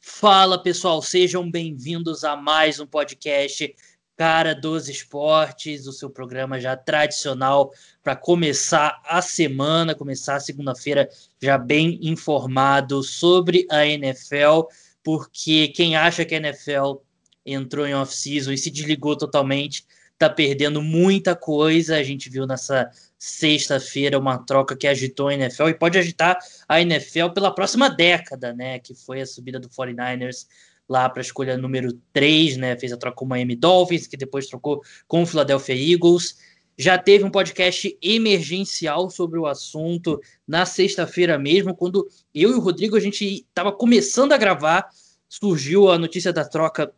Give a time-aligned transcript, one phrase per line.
[0.00, 3.74] Fala pessoal, sejam bem-vindos a mais um podcast
[4.16, 11.08] Cara dos Esportes, o seu programa já tradicional para começar a semana, começar a segunda-feira
[11.42, 14.68] já bem informado sobre a NFL,
[15.02, 17.02] porque quem acha que a NFL
[17.44, 19.84] entrou em off-season e se desligou totalmente,
[20.16, 21.96] tá perdendo muita coisa.
[21.96, 26.38] A gente viu nessa sexta-feira uma troca que agitou a NFL e pode agitar
[26.68, 28.78] a NFL pela próxima década, né?
[28.78, 30.46] Que foi a subida do 49ers
[30.88, 32.78] lá para a escolha número 3, né?
[32.78, 36.38] Fez a troca com o Miami Dolphins, que depois trocou com o Philadelphia Eagles.
[36.76, 42.60] Já teve um podcast emergencial sobre o assunto na sexta-feira mesmo, quando eu e o
[42.60, 44.88] Rodrigo a gente estava começando a gravar,
[45.28, 46.92] surgiu a notícia da troca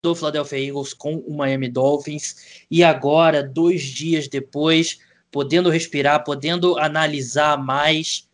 [0.00, 5.00] do Philadelphia Eagles com o Miami Dolphins e agora, dois dias depois,
[5.36, 8.26] podendo respirar, podendo analisar mais,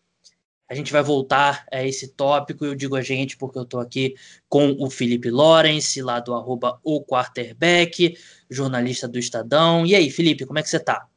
[0.69, 2.65] a gente vai voltar a esse tópico.
[2.65, 4.15] Eu digo a gente porque eu estou aqui
[4.49, 8.17] com o Felipe Lawrence, lá do arroba o quarterback,
[8.49, 9.85] jornalista do Estadão.
[9.85, 11.09] E aí, Felipe, como é que você está?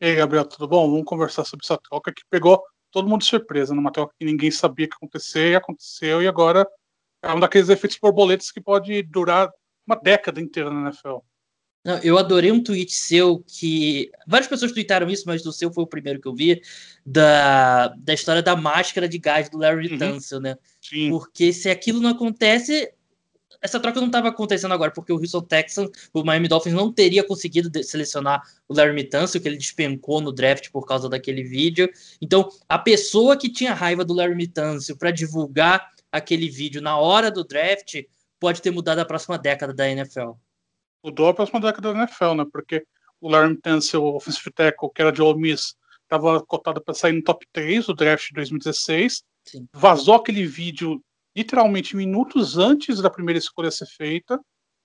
[0.00, 0.88] E aí, Gabriel, tudo bom?
[0.88, 4.52] Vamos conversar sobre essa troca que pegou todo mundo de surpresa, numa troca que ninguém
[4.52, 6.64] sabia que acontecer, e aconteceu, e agora
[7.20, 9.50] é um daqueles efeitos borboletas que pode durar
[9.84, 11.16] uma década inteira na NFL.
[11.84, 14.10] Não, eu adorei um tweet seu que.
[14.26, 16.62] Várias pessoas tweetaram isso, mas o seu foi o primeiro que eu vi,
[17.04, 19.98] da, da história da máscara de gás do Larry uhum.
[19.98, 20.56] Tunsil, né?
[20.80, 21.10] Sim.
[21.10, 22.92] Porque se aquilo não acontece.
[23.60, 27.22] Essa troca não estava acontecendo agora, porque o Houston Texans, o Miami Dolphins, não teria
[27.22, 31.88] conseguido selecionar o Larry Tunsil, que ele despencou no draft por causa daquele vídeo.
[32.20, 37.30] Então, a pessoa que tinha raiva do Larry Tunsil para divulgar aquele vídeo na hora
[37.30, 38.02] do draft
[38.40, 40.32] pode ter mudado a próxima década da NFL
[41.02, 42.46] mudou a próxima década da NFL, né?
[42.50, 42.84] Porque
[43.20, 47.12] o Larry Tunsil, o offensive tackle, que era de Ole Miss, estava cotado para sair
[47.12, 49.22] no top 3 do draft de 2016.
[49.44, 49.68] Sim.
[49.72, 51.02] Vazou aquele vídeo
[51.34, 54.40] literalmente minutos antes da primeira escolha ser feita.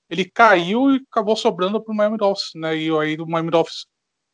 [0.09, 2.77] Ele caiu e acabou sobrando para o Miami Dolphins, né?
[2.77, 3.85] E aí o Miami Dolphins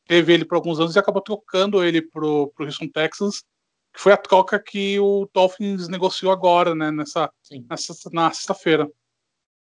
[0.05, 3.43] teve ele por alguns anos e acabou trocando ele para o Houston Texans,
[3.91, 6.91] que foi a troca que o Dolphins negociou agora, né?
[6.91, 7.31] Nessa,
[7.69, 8.88] nessa na sexta-feira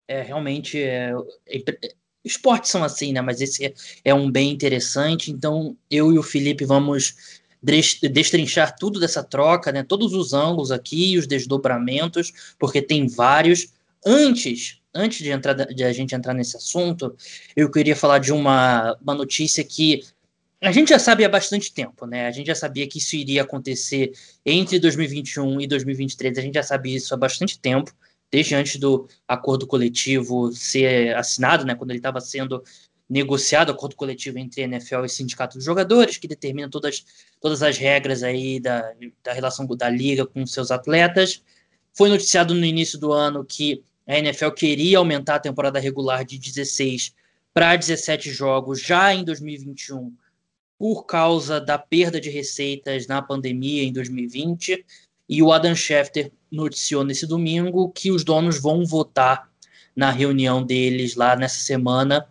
[0.07, 1.13] é realmente é,
[1.47, 3.21] é, esportes são assim, né?
[3.21, 3.73] Mas esse é,
[4.05, 5.31] é, um bem interessante.
[5.31, 9.83] Então eu e o Felipe vamos destrinchar tudo dessa troca, né?
[9.83, 13.73] Todos os ângulos aqui, os desdobramentos, porque tem vários.
[14.05, 17.15] Antes, antes de, entrar, de a gente entrar nesse assunto,
[17.55, 20.03] eu queria falar de uma, uma notícia que
[20.61, 22.27] a gente já sabe há bastante tempo, né?
[22.27, 24.11] A gente já sabia que isso iria acontecer
[24.45, 26.37] entre 2021 e 2023.
[26.37, 27.93] A gente já sabia isso há bastante tempo
[28.31, 32.63] desde antes do acordo coletivo ser assinado, né, quando ele estava sendo
[33.09, 37.05] negociado, acordo coletivo entre NFL e sindicato dos jogadores, que determina todas,
[37.39, 38.93] todas as regras aí da,
[39.23, 41.41] da relação da liga com seus atletas.
[41.93, 46.37] Foi noticiado no início do ano que a NFL queria aumentar a temporada regular de
[46.37, 47.13] 16
[47.53, 50.13] para 17 jogos já em 2021
[50.77, 54.85] por causa da perda de receitas na pandemia em 2020
[55.27, 59.49] e o Adam Schefter noticiou nesse domingo que os donos vão votar
[59.95, 62.27] na reunião deles lá nessa semana.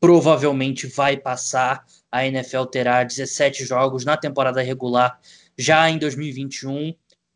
[0.00, 1.84] Provavelmente vai passar.
[2.10, 5.20] A NFL terá 17 jogos na temporada regular
[5.58, 6.94] já em 2021.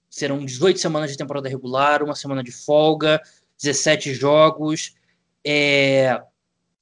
[0.09, 3.21] Serão 18 semanas de temporada regular, uma semana de folga,
[3.61, 4.95] 17 jogos.
[5.45, 6.21] É...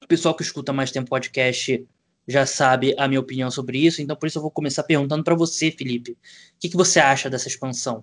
[0.02, 1.86] O pessoal que escuta mais tempo podcast
[2.26, 5.34] já sabe a minha opinião sobre isso, então por isso eu vou começar perguntando para
[5.34, 6.12] você, Felipe.
[6.12, 6.16] O
[6.58, 8.02] que, que você acha dessa expansão?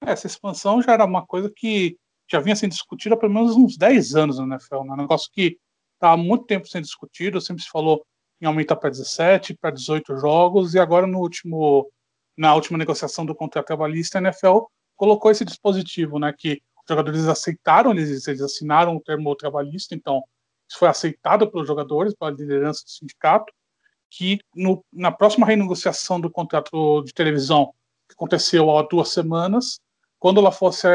[0.00, 1.96] Essa expansão já era uma coisa que
[2.30, 4.92] já vinha sendo discutida há pelo menos uns 10 anos na NFL, né?
[4.92, 5.58] um negócio que
[5.94, 8.04] está há muito tempo sendo discutido, sempre se falou
[8.40, 11.88] em aumentar para 17, para 18 jogos, e agora no último,
[12.36, 14.64] na última negociação do contrato trabalhista, a NFL
[14.96, 20.22] colocou esse dispositivo, né, que os jogadores aceitaram, eles, eles assinaram o termo trabalhista, então
[20.72, 23.52] isso foi aceitado pelos jogadores, pela liderança do sindicato,
[24.10, 27.74] que no, na próxima renegociação do contrato de televisão,
[28.08, 29.78] que aconteceu há duas semanas,
[30.18, 30.86] quando ela fosse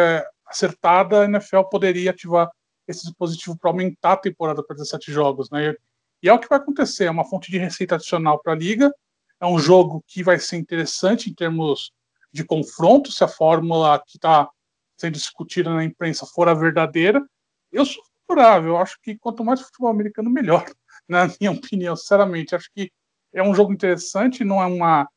[0.47, 2.49] acertada, a NFL poderia ativar
[2.87, 5.75] esse dispositivo para aumentar a temporada para 17 jogos, né?
[6.23, 8.91] E é o que vai acontecer, é uma fonte de receita adicional para a liga,
[9.39, 11.91] é um jogo que vai ser interessante em termos
[12.31, 14.49] de confronto, se a fórmula que está
[14.97, 17.23] sendo discutida na imprensa for a verdadeira.
[17.71, 20.65] Eu sou favorável, eu acho que quanto mais futebol americano, melhor,
[21.07, 22.55] na minha opinião, sinceramente.
[22.55, 22.91] Acho que
[23.33, 25.07] é um jogo interessante, não é uma.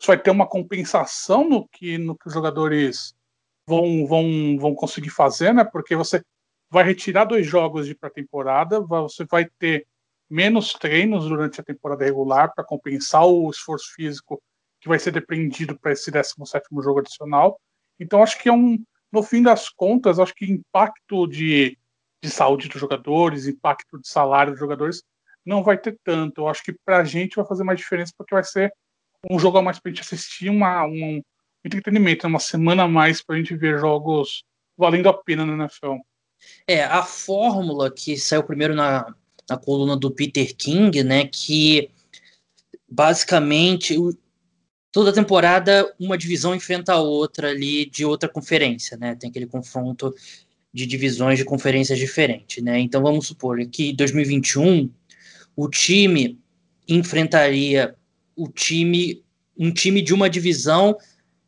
[0.00, 3.14] Isso vai ter uma compensação no que, no que os jogadores
[3.66, 5.64] vão, vão, vão conseguir fazer, né?
[5.64, 6.22] Porque você
[6.70, 9.86] vai retirar dois jogos de pré-temporada, você vai ter
[10.28, 14.42] menos treinos durante a temporada regular para compensar o esforço físico
[14.80, 17.58] que vai ser dependido para esse 17 jogo adicional.
[17.98, 18.82] Então, acho que é um,
[19.12, 21.78] no fim das contas, acho que impacto de,
[22.24, 25.02] de saúde dos jogadores, impacto de salário dos jogadores,
[25.44, 26.40] não vai ter tanto.
[26.40, 28.72] Eu acho que para a gente vai fazer mais diferença porque vai ser
[29.30, 31.20] um jogo a mais para a gente assistir, uma, um
[31.64, 34.42] entretenimento, uma semana a mais para a gente ver jogos
[34.76, 35.96] valendo a pena na NFL.
[36.66, 39.14] É, a fórmula que saiu primeiro na,
[39.48, 41.90] na coluna do Peter King, né, que
[42.88, 43.96] basicamente
[44.90, 49.16] toda temporada uma divisão enfrenta a outra ali de outra conferência, né?
[49.16, 50.14] Tem aquele confronto
[50.74, 52.80] de divisões de conferências diferentes, né?
[52.80, 54.90] Então vamos supor que em 2021
[55.54, 56.40] o time
[56.88, 57.94] enfrentaria
[58.34, 59.22] o time
[59.56, 60.98] um time de uma divisão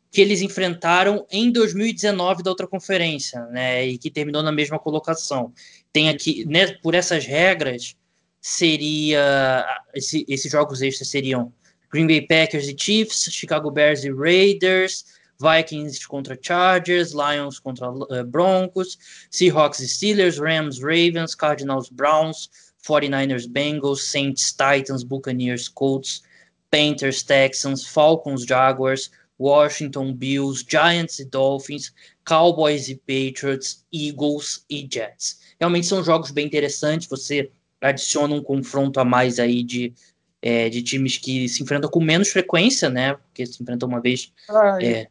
[0.09, 3.85] que eles enfrentaram em 2019 da outra conferência, né?
[3.85, 5.51] E que terminou na mesma colocação.
[5.91, 7.97] Tem aqui, né, por essas regras,
[8.39, 11.51] seria esse, esses jogos extras seriam
[11.91, 15.03] Green Bay Packers e Chiefs, Chicago Bears e Raiders,
[15.39, 18.97] Vikings contra Chargers, Lions contra uh, Broncos,
[19.29, 22.49] Seahawks e Steelers, Rams, Ravens, Cardinals, Browns,
[22.87, 26.23] 49ers, Bengals, Saints, Titans, Buccaneers, Colts,
[26.71, 31.93] Panthers, Texans, Falcons, Jaguars, Washington, Bills, Giants e Dolphins,
[32.25, 35.39] Cowboys e Patriots, Eagles e Jets.
[35.59, 37.07] Realmente são jogos bem interessantes.
[37.07, 39.93] Você adiciona um confronto a mais aí de
[40.41, 43.15] é, de times que se enfrentam com menos frequência, né?
[43.15, 44.31] Porque se enfrentam uma vez.
[44.49, 45.07] Ah, é...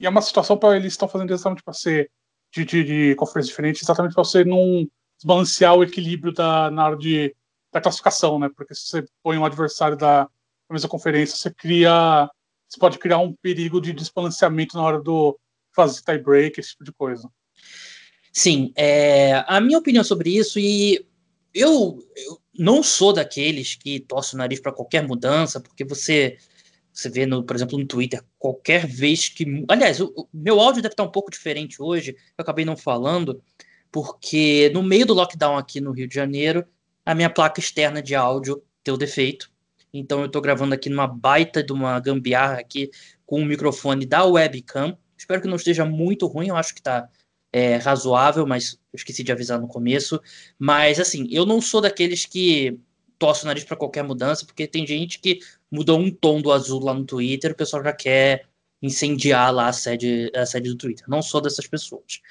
[0.00, 2.10] E é uma situação para eles estão fazendo exatamente para ser
[2.52, 4.88] de, de, de conferências diferentes, exatamente para você não
[5.18, 7.36] desbalancear o equilíbrio da, na hora de,
[7.70, 8.48] da classificação, né?
[8.56, 10.28] Porque se você põe um adversário da, da
[10.70, 12.28] mesma conferência, você cria.
[12.66, 15.38] Você pode criar um perigo de desbalanceamento na hora do
[15.74, 17.28] fazer tie break, esse tipo de coisa.
[18.32, 21.04] Sim, é, a minha opinião sobre isso, e
[21.52, 26.38] eu, eu não sou daqueles que torcem o nariz para qualquer mudança, porque você
[26.92, 29.64] você vê, no, por exemplo, no Twitter, qualquer vez que.
[29.68, 33.42] Aliás, o, o, meu áudio deve estar um pouco diferente hoje, eu acabei não falando,
[33.90, 36.64] porque no meio do lockdown aqui no Rio de Janeiro,
[37.04, 39.50] a minha placa externa de áudio deu defeito.
[39.92, 42.90] Então eu estou gravando aqui numa baita de uma gambiarra aqui
[43.26, 44.96] com o microfone da webcam.
[45.16, 47.08] Espero que não esteja muito ruim, eu acho que está
[47.52, 50.20] é, razoável, mas esqueci de avisar no começo.
[50.58, 52.78] Mas, assim, eu não sou daqueles que
[53.20, 55.40] torce o nariz para qualquer mudança, porque tem gente que
[55.70, 58.48] mudou um tom do azul lá no Twitter, o pessoal já quer
[58.82, 61.04] incendiar lá a sede, a sede do Twitter.
[61.06, 62.22] Não sou dessas pessoas.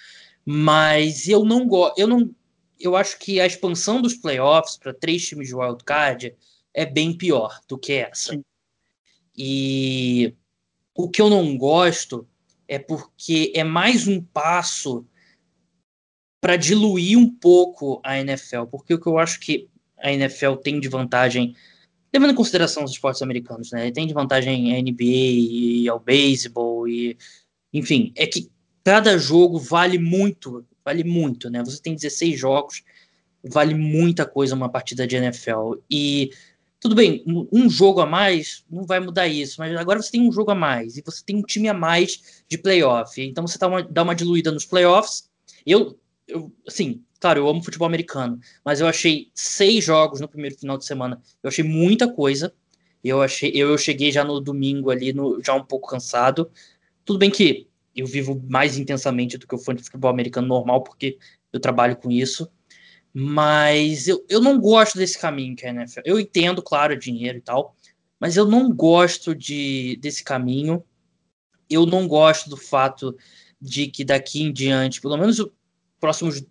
[0.43, 1.99] Mas eu não gosto.
[1.99, 2.33] Eu não.
[2.79, 6.35] Eu acho que a expansão dos playoffs para três times de wildcard
[6.73, 8.33] é bem pior do que essa.
[8.33, 8.43] Sim.
[9.37, 10.33] E
[10.95, 12.27] o que eu não gosto
[12.67, 15.05] é porque é mais um passo
[16.41, 19.68] para diluir um pouco a NFL, porque o que eu acho que
[20.01, 21.55] a NFL tem de vantagem,
[22.13, 23.91] levando em consideração os esportes americanos, né?
[23.91, 27.17] Tem de vantagem a NBA e ao beisebol e
[27.73, 28.49] enfim, é que
[28.83, 31.63] cada jogo vale muito, vale muito, né?
[31.63, 32.83] Você tem 16 jogos,
[33.43, 36.31] vale muita coisa uma partida de NFL e
[36.79, 40.31] tudo bem, um jogo a mais não vai mudar isso, mas agora você tem um
[40.31, 43.21] jogo a mais e você tem um time a mais de playoff.
[43.21, 45.29] Então você dá uma, dá uma diluída nos playoffs.
[45.65, 50.57] Eu, eu, assim, claro, eu amo futebol americano, mas eu achei seis jogos no primeiro
[50.57, 51.21] final de semana.
[51.43, 52.53] Eu achei muita coisa.
[53.03, 56.51] Eu achei, eu, cheguei já no domingo ali, no, já um pouco cansado.
[57.05, 60.83] Tudo bem que eu vivo mais intensamente do que o fã de futebol americano normal,
[60.83, 61.17] porque
[61.51, 62.49] eu trabalho com isso.
[63.13, 66.01] Mas eu, eu não gosto desse caminho que a NFL.
[66.05, 67.75] Eu entendo, claro, dinheiro e tal,
[68.19, 70.83] mas eu não gosto de, desse caminho.
[71.69, 73.15] Eu não gosto do fato
[73.61, 75.49] de que daqui em diante, pelo menos os
[75.99, 76.43] próximos,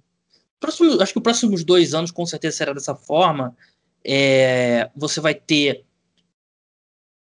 [0.58, 3.56] próximos acho que os próximos dois anos com certeza será dessa forma.
[4.04, 5.84] É, você vai ter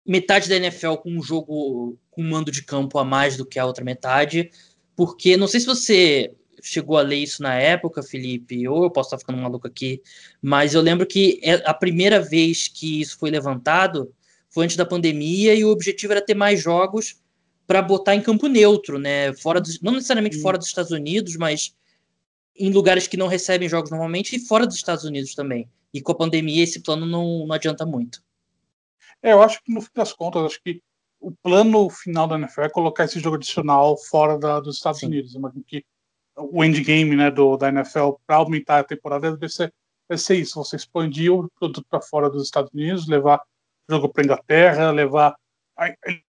[0.07, 3.59] metade da NFL com um jogo com um mando de campo a mais do que
[3.59, 4.51] a outra metade,
[4.97, 9.09] porque não sei se você chegou a ler isso na época, Felipe, ou eu posso
[9.09, 10.01] estar ficando maluco aqui,
[10.41, 14.13] mas eu lembro que é a primeira vez que isso foi levantado
[14.53, 17.17] foi antes da pandemia e o objetivo era ter mais jogos
[17.67, 19.33] para botar em campo neutro, né?
[19.33, 21.75] Fora dos, não necessariamente fora dos Estados Unidos, mas
[22.57, 25.69] em lugares que não recebem jogos normalmente e fora dos Estados Unidos também.
[25.93, 28.23] E com a pandemia esse plano não, não adianta muito.
[29.23, 30.83] É, eu acho que no fim das contas, acho que
[31.21, 35.07] o plano final da NFL é colocar esse jogo adicional fora da, dos Estados Sim.
[35.07, 35.35] Unidos.
[35.35, 35.85] Imagino que
[36.37, 39.73] o endgame né, do, da NFL para aumentar a temporada deve ser,
[40.09, 43.41] deve ser isso: você expandir o produto para fora dos Estados Unidos, levar
[43.89, 45.35] o jogo para Inglaterra, levar.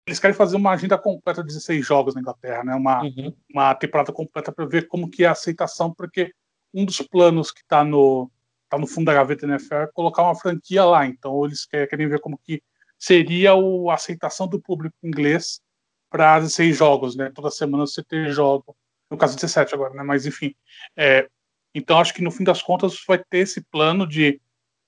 [0.07, 2.75] Eles querem fazer uma agenda completa de 16 jogos na Inglaterra, né?
[2.75, 3.35] uma, uhum.
[3.49, 6.33] uma temporada completa para ver como que é a aceitação, porque
[6.73, 8.31] um dos planos que está no,
[8.69, 11.05] tá no fundo da gaveta da NFL é colocar uma franquia lá.
[11.05, 12.63] Então eles querem ver como que
[12.97, 15.61] seria o, a aceitação do público inglês
[16.09, 17.31] para 16 jogos, né?
[17.33, 18.75] Toda semana você ter jogo,
[19.09, 20.03] no caso 17 agora, né?
[20.03, 20.55] Mas enfim.
[20.95, 21.27] É,
[21.75, 24.39] então acho que no fim das contas vai ter esse plano de,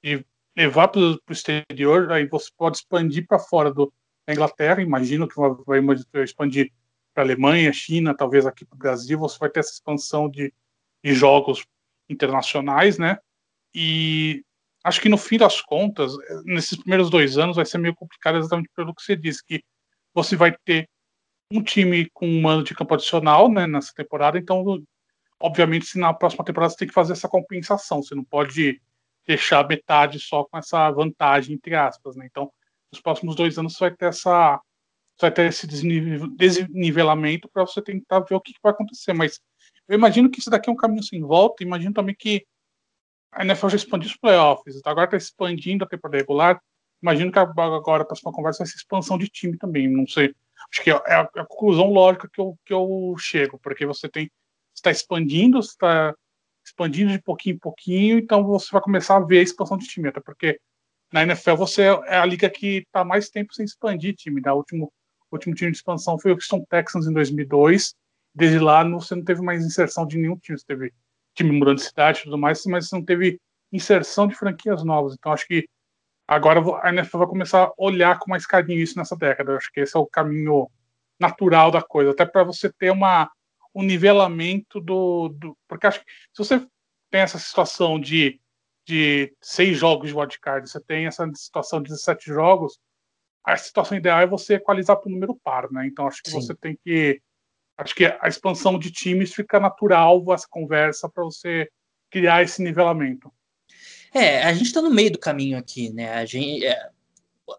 [0.03, 3.91] de levar para o exterior, aí você pode expandir para fora do,
[4.25, 5.79] da Inglaterra, imagino que vai,
[6.24, 6.72] expandir
[7.13, 10.53] para a Alemanha, China, talvez aqui para o Brasil, você vai ter essa expansão de,
[11.03, 11.65] de jogos
[12.10, 13.17] internacionais, né?
[13.74, 14.44] E
[14.84, 16.13] acho que no fim das contas,
[16.44, 19.63] nesses primeiros dois anos vai ser meio complicado exatamente pelo que você disse, que
[20.13, 20.89] você vai ter
[21.51, 24.63] um time com um ano de campo adicional, né, nessa temporada, então,
[25.39, 28.82] obviamente, se na próxima temporada você tem que fazer essa compensação, você não pode
[29.27, 32.51] deixar metade só com essa vantagem, entre aspas, né, então,
[32.92, 34.62] nos próximos dois anos você vai ter essa
[35.20, 39.39] vai ter esse desnivelamento para você tentar ver o que, vai acontecer, mas
[39.88, 42.46] eu imagino que isso daqui é um caminho sem volta, imagino também que
[43.32, 46.62] a NFL já expandiu os playoffs, agora está expandindo a temporada regular.
[47.01, 49.88] Imagino que agora a próxima conversa vai ser expansão de time também.
[49.88, 50.34] Não sei.
[50.72, 54.10] Acho que é a, é a conclusão lógica que eu, que eu chego, porque você
[54.10, 54.32] tem
[54.74, 56.13] está expandindo, está
[56.65, 60.10] expandindo de pouquinho em pouquinho, então você vai começar a ver a expansão de time,
[60.10, 60.60] até porque
[61.15, 64.41] na NFL você é a liga que está mais tempo sem expandir time.
[64.43, 64.51] Né?
[64.51, 64.91] O último,
[65.31, 67.95] último time de expansão foi o Houston Texans em 2002.
[68.36, 70.60] Desde lá você não teve mais inserção de nenhum time.
[70.60, 70.93] Você teve
[71.34, 73.39] time mudando de cidade e tudo mais, mas não teve
[73.72, 75.13] inserção de franquias novas.
[75.13, 75.65] Então acho que
[76.27, 79.55] agora a NFL vai começar a olhar com mais carinho isso nessa década.
[79.55, 80.69] Acho que esse é o caminho
[81.17, 83.31] natural da coisa, até para você ter uma,
[83.74, 85.57] um nivelamento do, do.
[85.65, 86.60] Porque acho que se você
[87.10, 88.38] tem essa situação de,
[88.86, 92.80] de seis jogos de wildcard, você tem essa situação de 17 jogos,
[93.44, 95.86] a situação ideal é você equalizar para o número par, né?
[95.88, 96.42] Então acho que Sim.
[96.42, 97.22] você tem que
[97.77, 101.70] acho que a expansão de times fica natural essa conversa para você
[102.10, 103.32] criar esse nivelamento.
[104.13, 106.13] É, a gente está no meio do caminho aqui, né?
[106.13, 106.89] A, gente, é,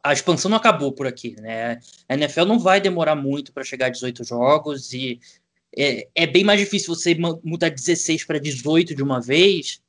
[0.02, 1.78] a expansão não acabou por aqui, né?
[2.09, 5.21] A NFL não vai demorar muito para chegar a 18 jogos e
[5.76, 7.14] é, é, bem mais difícil você
[7.45, 9.83] mudar 16 para 18 de uma vez.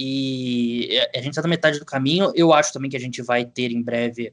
[0.00, 2.30] E a gente está na metade do caminho.
[2.36, 4.32] Eu acho também que a gente vai ter em breve,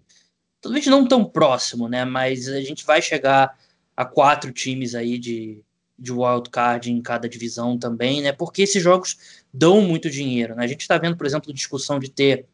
[0.62, 2.06] talvez não tão próximo, né?
[2.06, 3.58] Mas a gente vai chegar
[3.98, 5.64] a quatro times aí de,
[5.98, 8.32] de wildcard em cada divisão também, né?
[8.32, 10.64] Porque esses jogos dão muito dinheiro, né?
[10.64, 12.46] A gente está vendo, por exemplo, discussão de ter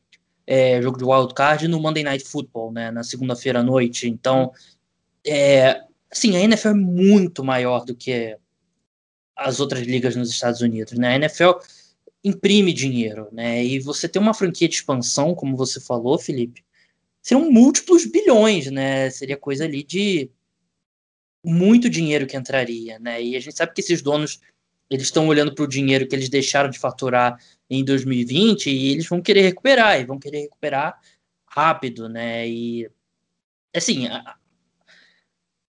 [0.48, 2.92] é, jogo de wildcard no Monday Night Football, né?
[2.92, 4.08] Na segunda-feira à noite.
[4.08, 4.54] Então,
[5.28, 8.38] é, assim, a NFL é muito maior do que
[9.36, 11.10] as outras ligas nos Estados Unidos, né?
[11.10, 11.60] A NFL
[12.24, 13.64] imprime dinheiro, né?
[13.64, 16.64] E você ter uma franquia de expansão, como você falou, Felipe,
[17.22, 19.10] seriam múltiplos bilhões, né?
[19.10, 20.30] Seria coisa ali de
[21.44, 23.22] muito dinheiro que entraria, né?
[23.22, 24.40] E a gente sabe que esses donos
[24.90, 29.08] eles estão olhando para o dinheiro que eles deixaram de faturar em 2020 e eles
[29.08, 31.00] vão querer recuperar, e vão querer recuperar
[31.48, 32.48] rápido, né?
[32.48, 32.90] E
[33.74, 34.36] assim, a,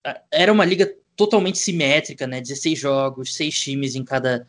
[0.07, 2.41] a, era uma liga totalmente simétrica, né?
[2.41, 4.47] 16 jogos, seis times em cada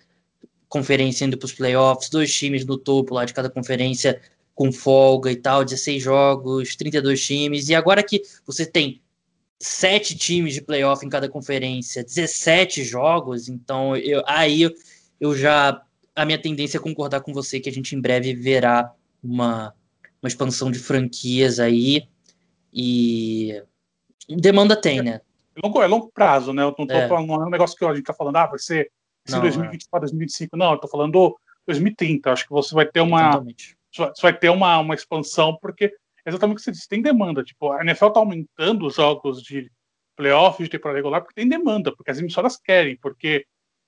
[0.70, 4.22] conferência indo para os playoffs, dois times no topo lá de cada conferência
[4.54, 9.02] com folga e tal, 16 jogos, 32 times, e agora que você tem
[9.60, 14.70] sete times de playoff em cada conferência, 17 jogos, então eu, aí
[15.20, 15.82] eu, já.
[16.16, 19.74] A minha tendência é concordar com você que a gente em breve verá uma,
[20.22, 22.08] uma expansão de franquias aí.
[22.74, 23.62] E
[24.28, 25.22] demanda tem, né?
[25.56, 26.64] É longo, é longo prazo, né?
[26.64, 27.08] Eu não tô é.
[27.08, 28.92] falando, não é um negócio que a gente tá falando, ah, vai ser
[29.34, 30.58] em 2020 para 2025.
[30.58, 32.32] Não, eu tô falando 2030.
[32.32, 33.22] Acho que você vai ter uma.
[33.22, 33.78] Exatamente.
[33.92, 35.94] Você vai ter uma, uma expansão, porque
[36.26, 37.44] exatamente o que você disse, tem demanda.
[37.44, 39.72] Tipo, a NFL está aumentando os jogos de
[40.16, 43.46] playoffs, de temporada regular, porque tem demanda, porque as emissoras querem, porque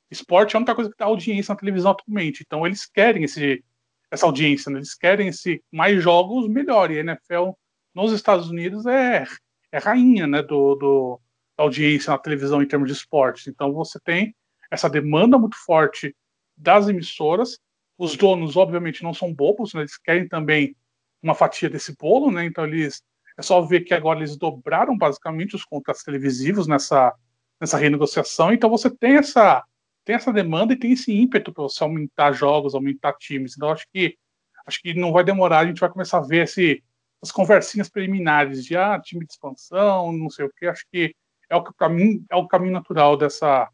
[0.09, 2.43] esporte é a única coisa que dá audiência na televisão atualmente.
[2.45, 3.63] Então eles querem esse,
[4.09, 4.79] essa audiência, né?
[4.79, 6.91] eles querem esse mais jogos, melhor.
[6.91, 7.51] E a NFL
[7.93, 9.25] nos Estados Unidos é,
[9.71, 11.19] é rainha né, do, do,
[11.57, 13.47] da audiência na televisão em termos de esportes.
[13.47, 14.35] Então você tem
[14.71, 16.15] essa demanda muito forte
[16.57, 17.59] das emissoras.
[17.97, 19.81] Os donos, obviamente, não são bobos, né?
[19.81, 20.75] eles querem também
[21.21, 22.45] uma fatia desse bolo, né?
[22.45, 23.03] Então eles
[23.37, 27.13] é só ver que agora eles dobraram basicamente os contratos televisivos nessa
[27.59, 28.51] nessa renegociação.
[28.51, 29.63] Então você tem essa
[30.03, 33.53] tem essa demanda e tem esse ímpeto para você aumentar jogos, aumentar times.
[33.55, 34.17] Então acho que
[34.65, 36.83] acho que não vai demorar, a gente vai começar a ver esse
[37.21, 40.65] as conversinhas preliminares de ah, time de expansão, não sei o que.
[40.65, 41.15] Acho que
[41.49, 43.69] é o caminho é o caminho natural dessa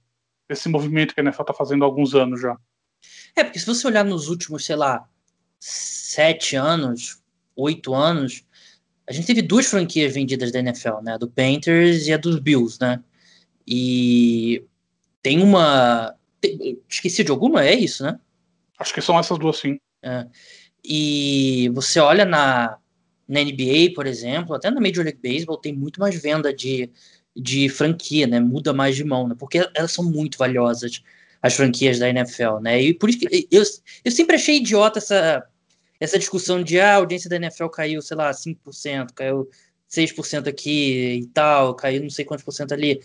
[0.49, 2.57] desse movimento que a NFL está fazendo há alguns anos já.
[3.35, 5.07] É, porque se você olhar nos últimos, sei lá,
[5.59, 7.21] sete anos,
[7.55, 8.43] oito anos,
[9.07, 11.13] a gente teve duas franquias vendidas da NFL, né?
[11.13, 13.01] A do Panthers e a dos Bills, né?
[13.65, 14.63] E
[15.21, 16.15] tem uma.
[16.89, 18.19] Esqueci de alguma, é isso, né?
[18.79, 19.79] Acho que são essas duas, sim.
[20.01, 20.27] É.
[20.83, 22.77] E você olha na,
[23.27, 26.89] na NBA, por exemplo, até na Major League Baseball, tem muito mais venda de,
[27.37, 28.39] de franquia, né?
[28.39, 29.35] Muda mais de mão, né?
[29.37, 31.03] Porque elas são muito valiosas.
[31.41, 32.81] as franquias da NFL, né?
[32.81, 33.63] E por isso que eu,
[34.03, 35.45] eu sempre achei idiota essa,
[35.99, 39.49] essa discussão de ah, a audiência da NFL caiu, sei lá, 5%, caiu
[39.89, 43.01] 6% aqui e tal, caiu não sei quantos por cento ali.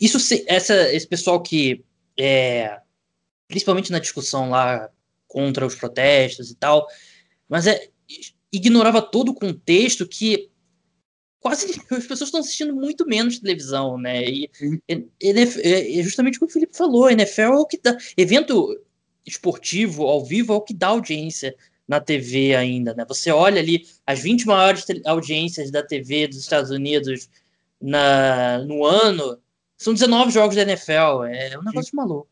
[0.00, 1.84] Isso, essa, esse pessoal que,
[2.18, 2.80] é,
[3.48, 4.90] principalmente na discussão lá
[5.26, 6.86] contra os protestos e tal,
[7.48, 7.88] mas é,
[8.52, 10.50] ignorava todo o contexto que
[11.44, 14.24] quase as pessoas estão assistindo muito menos televisão, né?
[14.24, 14.50] E,
[14.88, 17.96] é, é justamente o que o Felipe falou, NFL é o que dá.
[18.16, 18.80] Evento
[19.26, 21.54] esportivo ao vivo é o que dá audiência
[21.86, 23.04] na TV ainda, né?
[23.06, 27.28] Você olha ali as 20 maiores audiências da TV dos Estados Unidos
[27.78, 29.38] na, no ano,
[29.76, 31.96] são 19 jogos da NFL, é um negócio Sim.
[31.96, 32.30] maluco.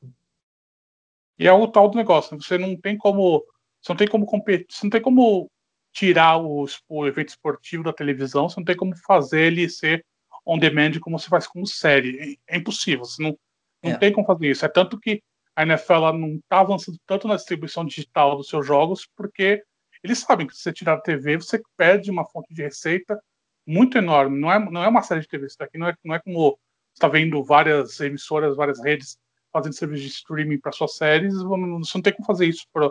[1.39, 3.45] E é o tal do negócio, você não tem como,
[3.83, 5.51] você não tem como competir, você não tem como
[5.93, 10.05] tirar os, o evento esportivo da televisão, você não tem como fazer ele ser
[10.45, 12.39] on demand como você faz com série.
[12.49, 13.37] É, é impossível, você não,
[13.83, 13.99] não é.
[13.99, 14.65] tem como fazer isso.
[14.65, 15.23] É tanto que
[15.55, 19.63] a NFL não está avançando tanto na distribuição digital dos seus jogos, porque
[20.03, 23.21] eles sabem que se você tirar a TV, você perde uma fonte de receita
[23.67, 24.39] muito enorme.
[24.41, 26.51] Não é, não é uma série de TV, isso daqui não é, não é como
[26.51, 29.19] você está vendo várias emissoras, várias redes
[29.53, 32.91] fazendo serviço de streaming para suas séries, você não tem como fazer isso para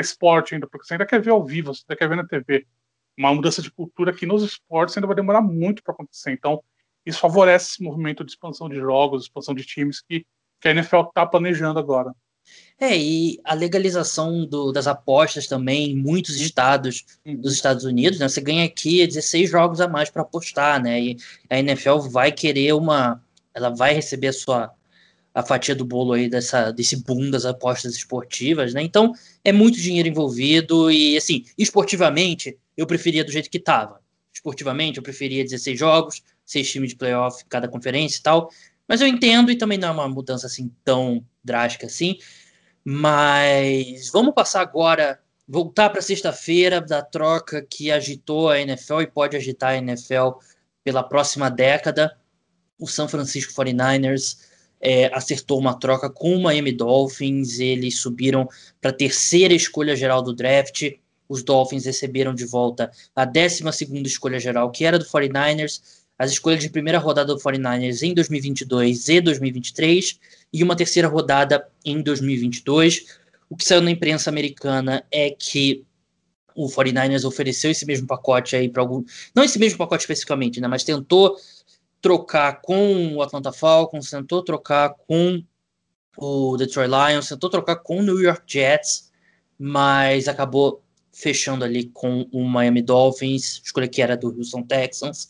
[0.00, 2.66] esporte ainda, porque você ainda quer ver ao vivo, você ainda quer ver na TV.
[3.18, 6.32] Uma mudança de cultura que nos esportes ainda vai demorar muito para acontecer.
[6.32, 6.62] Então,
[7.04, 10.24] isso favorece esse movimento de expansão de jogos, expansão de times que
[10.62, 12.14] que a NFL está planejando agora.
[12.80, 17.36] É, e a legalização do, das apostas também em muitos estados uhum.
[17.36, 18.28] dos Estados Unidos, né?
[18.28, 21.00] Você ganha aqui 16 jogos a mais para apostar, né?
[21.00, 21.16] E
[21.50, 23.22] a NFL vai querer uma.
[23.54, 24.72] Ela vai receber a sua
[25.34, 28.82] a fatia do bolo aí dessa, desse boom das apostas esportivas, né?
[28.82, 29.12] Então
[29.44, 34.00] é muito dinheiro envolvido e assim, esportivamente eu preferia do jeito que estava.
[34.32, 38.50] Esportivamente eu preferia 16 jogos, seis times de playoff cada conferência e tal.
[38.86, 42.18] Mas eu entendo e também não é uma mudança assim tão drástica assim.
[42.84, 49.36] Mas vamos passar agora, voltar para sexta-feira da troca que agitou a NFL e pode
[49.36, 50.30] agitar a NFL
[50.84, 52.18] pela próxima década.
[52.78, 54.51] O San Francisco 49ers
[54.82, 57.60] é, acertou uma troca com o Miami Dolphins.
[57.60, 58.48] Eles subiram
[58.80, 60.90] para a terceira escolha geral do draft.
[61.28, 63.62] Os Dolphins receberam de volta a 12
[64.04, 69.08] escolha geral, que era do 49ers as escolhas de primeira rodada do 49ers em 2022
[69.08, 70.20] e 2023
[70.52, 73.06] e uma terceira rodada em 2022.
[73.50, 75.84] O que saiu na imprensa americana é que
[76.54, 79.02] o 49ers ofereceu esse mesmo pacote aí para algum,
[79.34, 81.36] não esse mesmo pacote especificamente, né, mas tentou
[82.02, 85.42] trocar com o Atlanta Falcons, tentou trocar com
[86.18, 89.10] o Detroit Lions, tentou trocar com o New York Jets,
[89.58, 95.28] mas acabou fechando ali com o Miami Dolphins, escolha que era do Houston Texans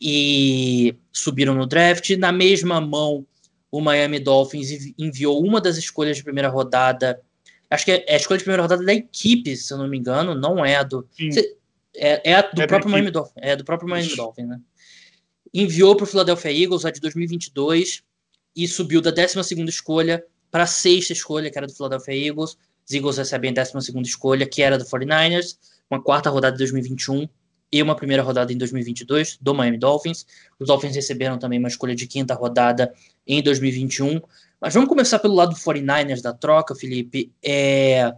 [0.00, 2.10] e subiram no draft.
[2.16, 3.26] Na mesma mão,
[3.70, 7.20] o Miami Dolphins enviou uma das escolhas de primeira rodada.
[7.68, 9.98] Acho que é, é a escolha de primeira rodada da equipe, se eu não me
[9.98, 11.06] engano, não é a do.
[11.96, 13.36] É, é, a do é próprio Miami Dolphins.
[13.36, 14.60] É do próprio Miami Dolphins, né?
[15.52, 18.02] Enviou para o Philadelphia Eagles a de 2022
[18.54, 22.56] e subiu da 12 escolha para a sexta escolha, que era do Philadelphia Eagles.
[22.86, 25.58] Os Eagles recebem a 12 escolha, que era do 49ers,
[25.90, 27.28] uma quarta rodada de 2021
[27.70, 30.26] e uma primeira rodada em 2022 do Miami Dolphins.
[30.58, 32.92] Os Dolphins receberam também uma escolha de quinta rodada
[33.26, 34.20] em 2021.
[34.60, 37.32] Mas vamos começar pelo lado do 49ers da troca, Felipe.
[37.42, 38.14] É...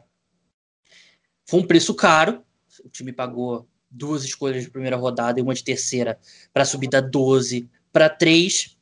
[1.46, 2.42] Foi um preço caro.
[2.84, 6.18] O time pagou duas escolhas de primeira rodada e uma de terceira
[6.52, 8.76] para subir da 12 para 3.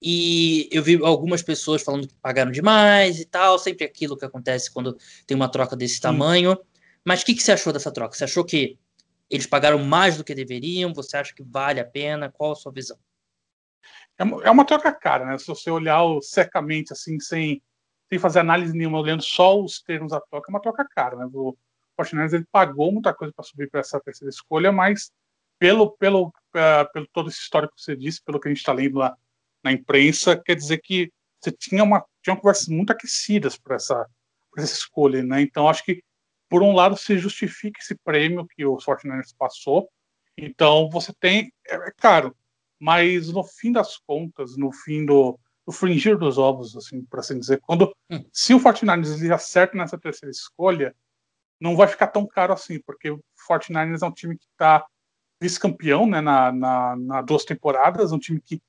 [0.00, 4.70] E eu vi algumas pessoas falando que pagaram demais e tal, sempre aquilo que acontece
[4.70, 4.96] quando
[5.26, 6.58] tem uma troca desse tamanho.
[7.04, 8.16] Mas o que, que você achou dessa troca?
[8.16, 8.78] Você achou que
[9.30, 10.92] eles pagaram mais do que deveriam?
[10.92, 12.30] Você acha que vale a pena?
[12.30, 12.98] Qual a sua visão?
[14.18, 15.38] É uma, é uma troca cara, né?
[15.38, 17.62] Se você olhar secamente, assim, sem,
[18.08, 21.28] sem fazer análise nenhuma, olhando só os termos da troca, é uma troca cara, né?
[21.92, 25.10] O Fortnite ele pagou muita coisa para subir para essa terceira escolha, mas
[25.58, 28.72] pelo, pelo, uh, pelo todo esse histórico que você disse, pelo que a gente está
[28.72, 29.16] lendo lá
[29.62, 34.06] na imprensa, quer dizer que você tinha uma tinha conversas muito aquecidas para essa,
[34.56, 35.40] essa escolha, né?
[35.40, 36.02] Então acho que
[36.52, 39.88] por um lado, se justifica esse prêmio que o Fortnite passou.
[40.36, 41.50] Então, você tem.
[41.66, 42.36] É, é caro,
[42.78, 47.38] mas no fim das contas, no fim do, do fringir dos ovos, assim, por assim
[47.38, 48.22] dizer, quando hum.
[48.30, 50.94] se o Fortnite acerta nessa terceira escolha,
[51.62, 54.84] não vai ficar tão caro assim, porque o Fortnite é um time que está
[55.40, 58.60] vice-campeão né, na, na, na, duas temporadas, um time que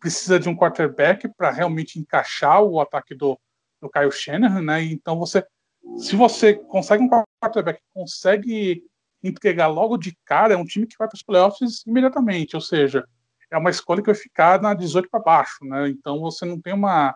[0.00, 3.38] precisa de um quarterback para realmente encaixar o ataque do,
[3.80, 4.82] do Kyle Shanahan, né?
[4.82, 5.46] Então você
[5.96, 7.08] se você consegue um
[7.42, 8.82] quarterback consegue
[9.22, 12.54] entregar logo de cara, é um time que vai para os playoffs imediatamente.
[12.56, 13.06] Ou seja,
[13.50, 15.88] é uma escolha que vai ficar na 18 para baixo, né?
[15.88, 17.14] Então você não tem uma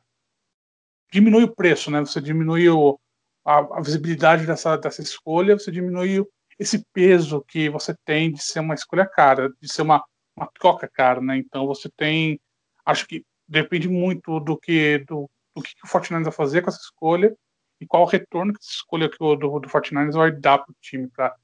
[1.11, 2.01] diminui o preço, né?
[2.01, 2.99] Você diminui o,
[3.45, 6.25] a, a, visibilidade dessa, dessa escolha, você diminui
[6.59, 10.03] esse peso que você tem de ser uma escolha cara, de ser uma,
[10.37, 11.37] uma troca cara, né?
[11.37, 12.41] Então você tem,
[12.85, 16.81] acho que depende muito do que do, do que, o Fortnite vai fazer com essa
[16.81, 17.35] escolha
[17.81, 20.71] e qual o retorno que essa escolha que o, do, do Fortnite vai dar para
[20.71, 21.35] o time, para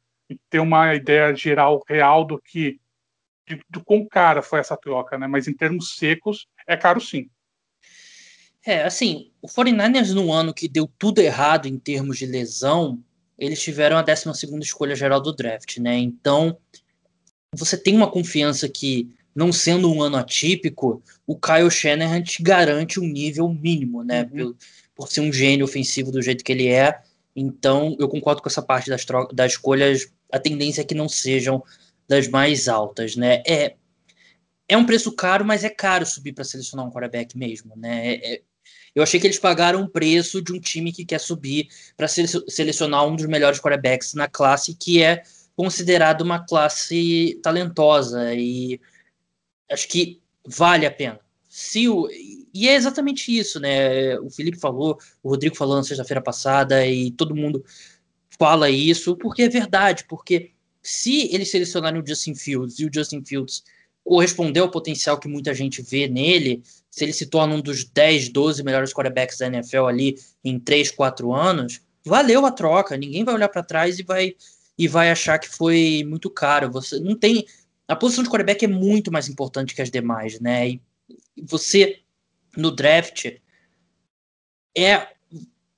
[0.48, 2.80] ter uma ideia geral, real do que
[3.46, 5.26] de, do quão cara foi essa troca, né?
[5.26, 7.28] Mas em termos secos, é caro sim.
[8.64, 13.02] É, assim, o 49ers no ano que deu tudo errado em termos de lesão,
[13.38, 15.96] eles tiveram a 12 escolha geral do draft, né?
[15.96, 16.58] Então,
[17.54, 23.00] você tem uma confiança que, não sendo um ano atípico, o Kyle Shanahan te garante
[23.00, 24.22] um nível mínimo, né?
[24.24, 24.52] Uhum.
[24.52, 24.56] Por,
[24.94, 27.00] por, ser um gênio ofensivo do jeito que ele é.
[27.34, 30.12] Então, eu concordo com essa parte das, das escolhas.
[30.30, 31.64] A tendência é que não sejam
[32.06, 33.42] das mais altas, né?
[33.46, 33.74] É,
[34.68, 38.14] é um preço caro, mas é caro subir para selecionar um quarterback mesmo, né?
[38.14, 38.42] É, é
[38.94, 43.06] eu achei que eles pagaram o preço de um time que quer subir para selecionar
[43.06, 45.22] um dos melhores quarterbacks na classe, que é
[45.56, 48.80] considerado uma classe talentosa e
[49.70, 51.20] acho que vale a pena.
[51.48, 52.08] Se o,
[52.54, 54.18] e é exatamente isso, né?
[54.20, 57.64] O Felipe falou, o Rodrigo falou na sexta-feira passada e todo mundo
[58.38, 63.24] fala isso porque é verdade, porque se eles selecionarem o Justin Fields e o Justin
[63.24, 63.62] Fields
[64.02, 68.30] corresponder ao potencial que muita gente vê nele, se ele se torna um dos 10,
[68.30, 72.96] 12 melhores quarterbacks da NFL ali em 3, 4 anos, valeu a troca.
[72.96, 74.34] Ninguém vai olhar para trás e vai
[74.76, 76.70] e vai achar que foi muito caro.
[76.72, 77.46] Você não tem
[77.86, 80.70] a posição de quarterback é muito mais importante que as demais, né?
[80.70, 80.80] E
[81.42, 82.00] você
[82.56, 83.26] no draft
[84.76, 85.08] é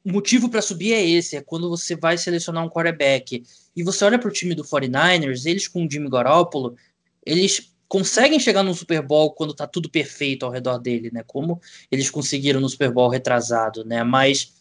[0.04, 3.42] o motivo para subir é esse, é quando você vai selecionar um quarterback.
[3.74, 6.76] E você olha para o time do 49ers, eles com o Jimmy Garoppolo,
[7.24, 11.22] eles conseguem chegar no Super Bowl quando tá tudo perfeito ao redor dele, né?
[11.26, 14.02] Como eles conseguiram no Super Bowl retrasado, né?
[14.02, 14.54] Mas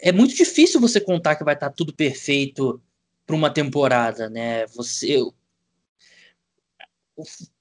[0.00, 2.82] é muito difícil você contar que vai estar tá tudo perfeito
[3.24, 4.66] para uma temporada, né?
[4.74, 5.32] Você o,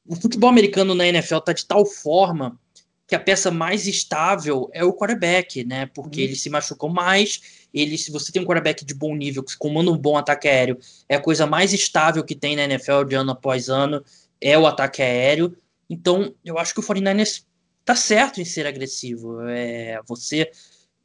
[0.08, 2.60] o, futebol americano na NFL tá de tal forma
[3.06, 5.86] que a peça mais estável é o quarterback, né?
[5.86, 6.28] Porque uhum.
[6.30, 7.68] eles se machucam mais.
[7.72, 10.80] Ele, se você tem um quarterback de bom nível, que comanda um bom ataque aéreo,
[11.08, 14.04] é a coisa mais estável que tem na NFL de ano após ano
[14.42, 15.56] é o ataque aéreo.
[15.90, 17.46] Então, eu acho que o 49ers
[17.86, 19.42] tá certo em ser agressivo.
[19.48, 20.50] É, você,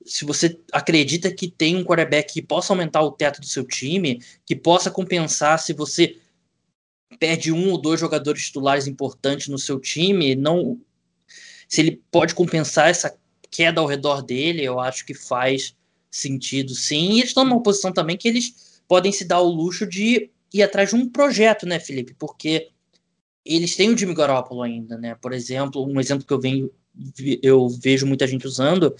[0.04, 4.22] se você acredita que tem um quarterback que possa aumentar o teto do seu time,
[4.44, 6.18] que possa compensar se você
[7.18, 10.80] perde um ou dois jogadores titulares importantes no seu time, não
[11.68, 13.16] se ele pode compensar essa
[13.50, 15.74] queda ao redor dele, eu acho que faz
[16.10, 17.12] sentido sim.
[17.12, 20.62] E eles estão numa posição também que eles podem se dar o luxo de ir
[20.62, 22.14] atrás de um projeto, né, Felipe?
[22.14, 22.70] Porque
[23.46, 25.14] eles têm o Jimmy Garoppolo ainda, né?
[25.14, 26.70] Por exemplo, um exemplo que eu venho
[27.42, 28.94] eu vejo muita gente usando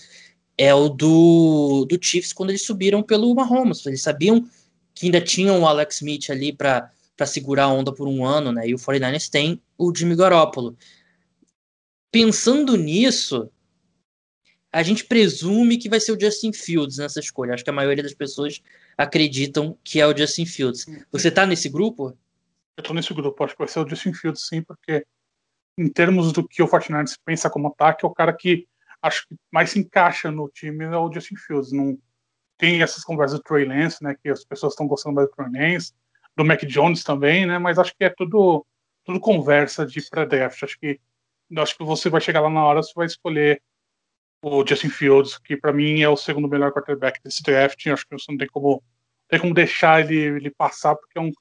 [0.59, 3.85] é o do, do Chiefs quando eles subiram pelo Mahomes.
[3.85, 4.49] Eles sabiam
[4.95, 6.91] que ainda tinham o Alex Smith ali para
[7.27, 8.69] segurar a onda por um ano, né?
[8.69, 10.77] E o 49ers tem o Jimmy Garoppolo.
[12.11, 13.51] Pensando nisso,
[14.73, 17.53] a gente presume que vai ser o Justin Fields nessa escolha.
[17.53, 18.63] Acho que a maioria das pessoas
[18.97, 20.87] acreditam que é o Justin Fields.
[21.13, 22.17] Você tá nesse grupo?
[22.77, 25.07] Eu tô nesse grupo, acho que vai ser o Justin Fields sim, porque
[25.79, 28.67] em termos do que o Fortnite pensa como ataque, é o cara que
[29.03, 31.73] acho que mais se encaixa no time é o Justin Fields.
[31.73, 31.99] Não
[32.59, 35.49] tem essas conversas do Trey Lance, né, que as pessoas estão gostando mais do Trey
[35.51, 35.93] Lance,
[36.37, 38.65] do Mac Jones também, né, mas acho que é tudo
[39.05, 40.63] tudo conversa de pré-draft.
[40.63, 41.01] Acho que
[41.57, 43.63] acho que você vai chegar lá na hora, você vai escolher
[44.43, 47.87] o Justin Fields, que para mim é o segundo melhor quarterback desse draft.
[47.87, 48.83] Acho que você não tem como
[49.29, 51.33] tem como deixar ele, ele passar, porque é um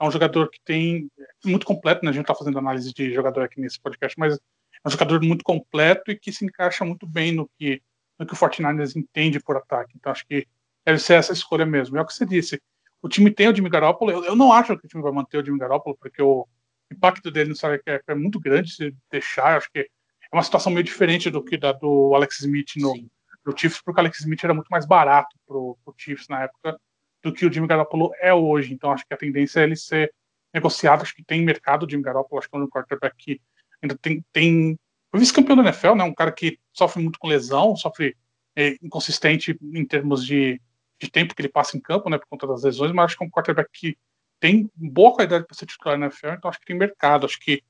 [0.00, 1.10] é um jogador que tem
[1.44, 2.10] muito completo, né?
[2.10, 5.44] A gente está fazendo análise de jogador aqui nesse podcast, mas é um jogador muito
[5.44, 7.82] completo e que se encaixa muito bem no que,
[8.18, 9.92] no que o Fortnite entende por ataque.
[9.96, 10.46] Então acho que
[10.86, 11.98] deve ser essa escolha mesmo.
[11.98, 12.60] É o que você disse.
[13.02, 14.10] O time tem o Jimmy Garoppolo.
[14.10, 16.48] Eu, eu não acho que o time vai manter o Jimmy Garoppolo, porque o
[16.90, 19.58] impacto dele no salário é, é muito grande se deixar.
[19.58, 19.86] Acho que é
[20.32, 22.94] uma situação meio diferente do que da do Alex Smith no,
[23.44, 26.80] no Chiefs, porque o Alex Smith era muito mais barato pro, pro Chiefs na época
[27.22, 28.72] do que o Jimmy Garoppolo é hoje.
[28.72, 30.12] Então acho que a tendência é ele ser
[30.52, 31.02] negociado.
[31.02, 32.38] Acho que tem mercado o Jimmy Garoppolo.
[32.38, 33.40] Acho que é um quarterback que
[33.82, 34.24] ainda tem.
[34.32, 34.78] tem
[35.12, 36.04] vice-campeão da NFL, né?
[36.04, 38.16] Um cara que sofre muito com lesão, sofre
[38.54, 40.60] é, inconsistente em termos de,
[41.00, 42.18] de tempo que ele passa em campo, né?
[42.18, 43.98] Por conta das lesões, mas acho que é um quarterback que
[44.38, 47.26] tem boa qualidade para ser titular na NFL, então acho que tem mercado.
[47.26, 47.62] Acho que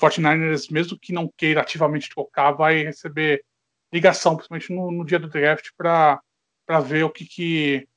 [0.00, 3.44] o 49ers, mesmo que não queira ativamente tocar, vai receber
[3.92, 6.20] ligação, principalmente no, no dia do draft, para
[6.84, 7.87] ver o que, que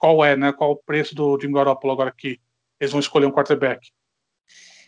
[0.00, 0.50] qual é, né?
[0.50, 2.40] Qual o preço do Jim Garoppolo agora que
[2.80, 3.90] eles vão escolher um quarterback?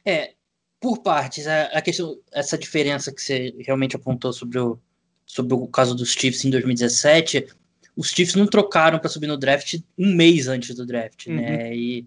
[0.05, 0.33] É,
[0.81, 4.81] por partes, a, a, questão, essa diferença que você realmente apontou sobre o,
[5.27, 7.47] sobre o caso dos Chiefs em 2017,
[7.95, 11.35] os Chiefs não trocaram para subir no draft um mês antes do draft, né?
[11.35, 11.41] uhum.
[11.41, 11.77] né?
[11.77, 12.07] E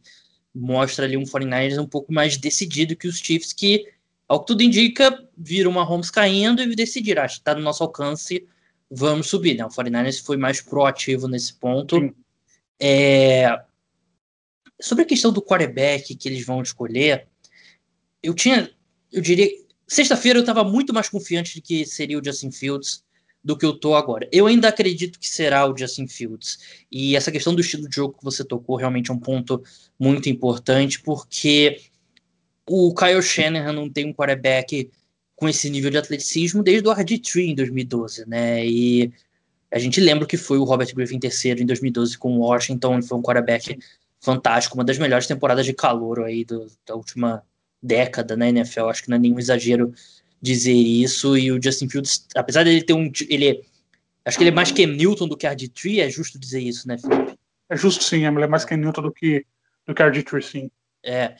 [0.53, 3.85] mostra ali um 49ers um pouco mais decidido que os Chiefs, que,
[4.27, 7.83] ao que tudo indica, viram uma Holmes caindo e decidiram, acho que está no nosso
[7.83, 8.47] alcance,
[8.89, 9.63] vamos subir, né?
[9.63, 12.15] O 49ers foi mais proativo nesse ponto.
[12.79, 13.47] É...
[14.81, 17.27] Sobre a questão do quarterback que eles vão escolher,
[18.21, 18.69] eu tinha,
[19.11, 19.49] eu diria,
[19.87, 23.03] sexta-feira eu estava muito mais confiante de que seria o Justin Fields
[23.43, 24.27] do que eu tô agora.
[24.31, 26.57] Eu ainda acredito que será o Justin Fields.
[26.91, 29.63] E essa questão do estilo de jogo que você tocou realmente é um ponto
[29.99, 31.79] muito importante, porque
[32.67, 34.89] o Kyle Shanahan não tem um quarterback
[35.35, 38.65] com esse nível de atleticismo desde o RG3 em 2012, né?
[38.65, 39.13] E
[39.71, 43.03] a gente lembra que foi o Robert Griffin terceiro em 2012 com o Washington, ele
[43.03, 43.77] foi um quarterback
[44.21, 47.43] fantástico, uma das melhores temporadas de calor aí do, da última
[47.81, 48.87] década na NFL.
[48.87, 49.93] Acho que não é nenhum exagero
[50.41, 51.37] dizer isso.
[51.37, 53.11] E o Justin Fields, apesar dele ter um.
[53.29, 53.63] Ele,
[54.23, 56.97] acho que ele é mais Cam Newton do que RG3, é justo dizer isso, né,
[56.97, 57.37] Felipe?
[57.69, 59.45] É justo sim, ele é mais Cam Newton do que,
[59.85, 60.71] do que RG3, sim.
[61.03, 61.35] É.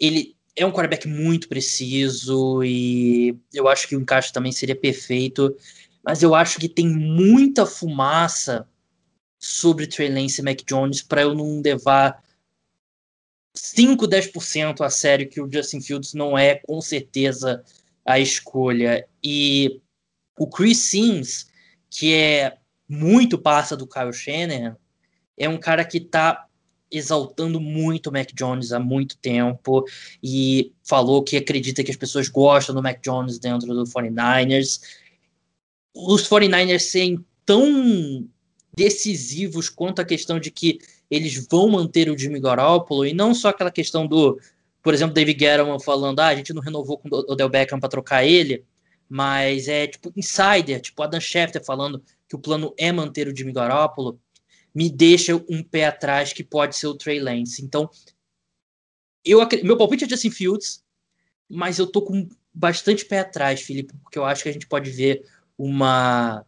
[0.00, 5.56] Ele é um quarterback muito preciso e eu acho que o encaixe também seria perfeito.
[6.04, 8.68] Mas eu acho que tem muita fumaça
[9.38, 12.22] sobre Trey Lance e Mac Jones para eu não levar
[13.54, 17.62] 5, 10% a sério que o Justin Fields não é com certeza
[18.04, 19.06] a escolha.
[19.22, 19.80] E
[20.38, 21.46] o Chris Sims,
[21.88, 24.76] que é muito passa do Kyle Shanahan,
[25.36, 26.46] é um cara que está
[26.90, 29.84] exaltando muito o Mac Jones há muito tempo
[30.22, 34.80] e falou que acredita que as pessoas gostam do Mac Jones dentro do 49ers.
[35.94, 38.28] Os 49ers serem tão
[38.76, 40.78] decisivos quanto a questão de que
[41.10, 44.38] eles vão manter o Jimmy Garoppolo e não só aquela questão do
[44.84, 47.88] por exemplo, David Guerrero falando, ah, a gente não renovou com o Odell Beckham para
[47.88, 48.66] trocar ele,
[49.08, 53.50] mas é tipo insider, tipo Adam Schefter falando que o plano é manter o Jimmy
[53.50, 54.20] Garoppolo,
[54.74, 57.64] me deixa um pé atrás que pode ser o Trey Lance.
[57.64, 57.88] Então,
[59.24, 60.84] eu meu palpite é Justin Fields,
[61.48, 64.90] mas eu tô com bastante pé atrás, Felipe, porque eu acho que a gente pode
[64.90, 65.24] ver
[65.58, 66.44] uma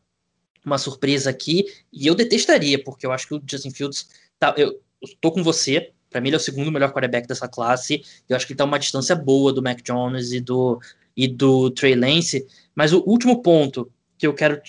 [0.64, 4.80] uma surpresa aqui, e eu detestaria, porque eu acho que o Justin Fields tá, eu,
[5.20, 8.02] tô com você, para mim, ele é o segundo melhor quarterback dessa classe.
[8.28, 10.80] Eu acho que ele tá uma distância boa do Mac Jones e do,
[11.16, 12.46] e do Trey Lance.
[12.74, 14.60] Mas o último ponto que eu quero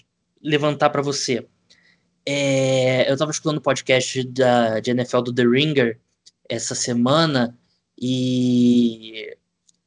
[0.42, 1.48] levantar para você.
[2.26, 6.00] É, eu estava escutando o podcast da, de NFL do The Ringer
[6.50, 7.58] essa semana
[7.98, 9.38] e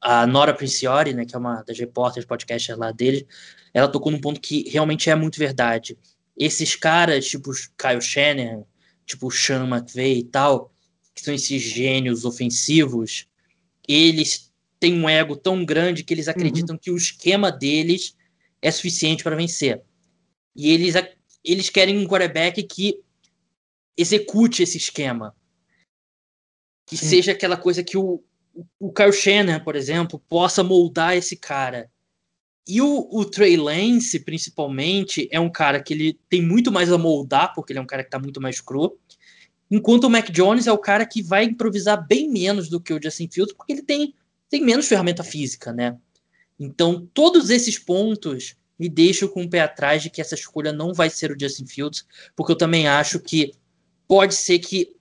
[0.01, 3.27] a Nora Princiori, né, que é uma das repórteres podcast lá dele,
[3.75, 5.99] ela tocou num ponto que realmente é muito verdade.
[6.37, 8.65] Esses caras, tipo Kyle Shanahan,
[9.05, 10.73] tipo Sean McVay e tal,
[11.15, 13.27] que são esses gênios ofensivos,
[13.87, 16.33] eles têm um ego tão grande que eles uhum.
[16.33, 16.81] acreditam uhum.
[16.81, 18.17] que o esquema deles
[18.63, 19.83] é suficiente para vencer.
[20.57, 20.95] E eles,
[21.45, 23.01] eles querem um quarterback que
[23.97, 25.37] execute esse esquema.
[26.87, 27.07] Que Sim.
[27.07, 28.23] seja aquela coisa que o,
[28.79, 31.91] o Kyle Shannon, por exemplo, possa moldar esse cara.
[32.67, 36.99] E o, o Trey Lance, principalmente, é um cara que ele tem muito mais a
[36.99, 38.99] moldar, porque ele é um cara que está muito mais cru.
[39.71, 43.01] Enquanto o Mac Jones é o cara que vai improvisar bem menos do que o
[43.03, 44.15] Justin Fields, porque ele tem,
[44.49, 45.97] tem menos ferramenta física, né?
[46.59, 50.93] Então, todos esses pontos me deixam com o pé atrás de que essa escolha não
[50.93, 53.53] vai ser o Justin Fields, porque eu também acho que
[54.07, 54.97] pode ser que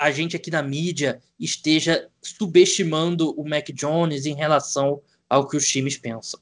[0.00, 5.68] a gente aqui na mídia esteja subestimando o Mac Jones em relação ao que os
[5.68, 6.40] times pensam.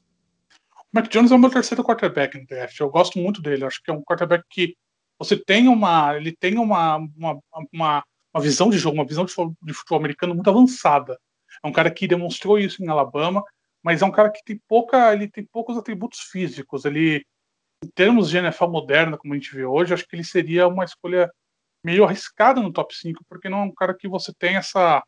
[0.77, 2.79] O Mac Jones é o meu terceiro quarterback no draft.
[2.79, 3.65] Eu gosto muito dele.
[3.65, 4.77] Acho que é um quarterback que
[5.19, 7.39] você tem uma, ele tem uma, uma,
[7.73, 11.19] uma, uma visão de jogo, uma visão de futebol, de futebol americano muito avançada.
[11.61, 13.43] É um cara que demonstrou isso em Alabama,
[13.83, 16.85] mas é um cara que tem pouca, ele tem poucos atributos físicos.
[16.85, 17.25] Ele,
[17.83, 20.85] em termos de NFL moderna, como a gente vê hoje, acho que ele seria uma
[20.85, 21.29] escolha
[21.83, 25.03] meio arriscada no top 5, porque não é um cara que você tem essa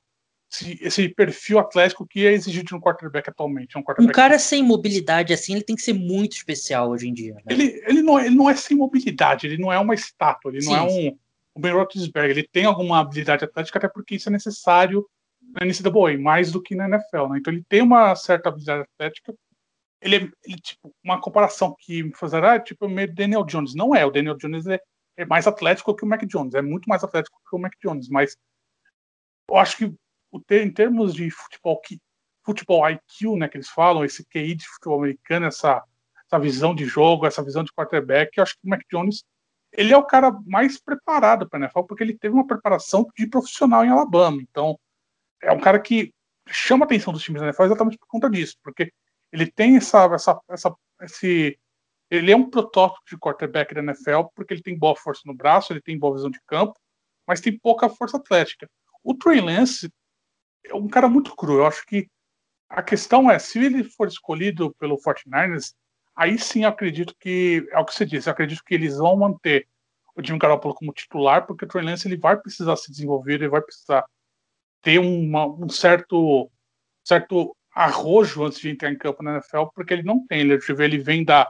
[0.51, 3.77] esse, esse, perfil atlético que é exigido no quarterback atualmente.
[3.77, 4.41] Um, quarterback um cara que...
[4.41, 7.35] sem mobilidade assim, ele tem que ser muito especial hoje em dia.
[7.35, 7.41] Né?
[7.49, 10.61] Ele, ele, não, é, ele não é sem mobilidade, ele não é uma estátua, ele
[10.61, 11.17] sim, não é um,
[11.55, 12.31] um Ben Roethlisberger.
[12.31, 15.07] Ele tem alguma habilidade atlética, até porque isso é necessário
[15.53, 17.27] na NCAA, mais do que na NFL.
[17.29, 17.39] Né?
[17.39, 19.33] Então ele tem uma certa habilidade atlética.
[20.01, 23.75] Ele é ele, tipo, uma comparação que me fazerá, tipo, meio Daniel Jones.
[23.75, 24.79] Não é, o Daniel Jones é,
[25.17, 28.09] é mais atlético que o Mac Jones, é muito mais atlético que o Mac Jones,
[28.09, 28.37] mas
[29.49, 29.95] eu acho que
[30.49, 31.81] em termos de futebol,
[32.45, 35.83] futebol IQ, né, que eles falam, esse QI de futebol americano, essa,
[36.25, 39.23] essa visão de jogo, essa visão de quarterback, eu acho que o Mac Jones
[39.73, 43.85] ele é o cara mais preparado para NFL, porque ele teve uma preparação de profissional
[43.85, 44.41] em Alabama.
[44.41, 44.77] Então,
[45.41, 46.13] é um cara que
[46.47, 48.91] chama a atenção dos times da NFL exatamente por conta disso, porque
[49.31, 51.57] ele tem essa, essa, essa, esse,
[52.11, 55.71] ele é um protótipo de quarterback da NFL porque ele tem boa força no braço,
[55.71, 56.77] ele tem boa visão de campo,
[57.25, 58.69] mas tem pouca força atlética.
[59.01, 59.89] O Trey Lance
[60.65, 61.59] é um cara muito cru.
[61.59, 62.07] Eu acho que
[62.69, 65.73] a questão é, se ele for escolhido pelo 49ers,
[66.13, 69.15] aí sim eu acredito que, é o que você disse, eu acredito que eles vão
[69.15, 69.67] manter
[70.13, 73.47] o Jimmy Garoppolo como titular, porque o Trey Lance ele vai precisar se desenvolver, ele
[73.47, 74.05] vai precisar
[74.81, 76.51] ter uma, um certo,
[77.05, 80.41] certo arrojo antes de entrar em campo na NFL, porque ele não tem.
[80.41, 81.49] Ele, ele vem da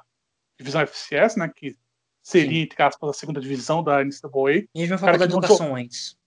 [0.62, 1.76] divisão FCS, né, que
[2.22, 4.68] seria, entre aspas, a segunda divisão da NCAA.
[4.76, 6.18] Mesma faculdade do Carson Wentz.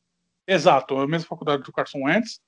[0.46, 2.40] Exato, a mesma faculdade do Carson Wentz.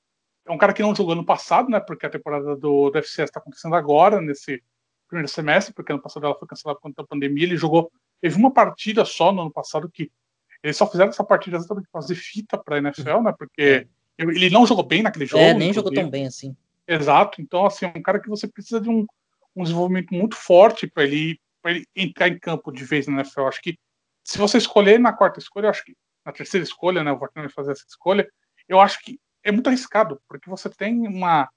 [0.46, 3.30] É um cara que não jogou no passado, né, porque a temporada do, do FCS
[3.30, 4.62] está acontecendo agora, nesse
[5.08, 7.44] primeiro semestre, porque ano passado ela foi cancelada por conta da pandemia.
[7.44, 10.10] Ele jogou, teve uma partida só no ano passado que
[10.62, 13.86] eles só fizeram essa partida exatamente para fazer fita para a NFL, né, porque
[14.18, 14.22] é.
[14.22, 15.42] ele não jogou bem naquele jogo.
[15.42, 16.56] É, nem jogou tão bem assim.
[16.86, 19.04] Exato, então, assim, é um cara que você precisa de um,
[19.54, 23.48] um desenvolvimento muito forte para ele para ele entrar em campo de vez na NFL.
[23.48, 23.76] Acho que
[24.22, 27.52] se você escolher na quarta escolha, eu acho que na terceira escolha, né, o Fortnite
[27.52, 28.28] fazer essa escolha,
[28.68, 31.48] eu acho que é muito arriscado, porque você tem uma,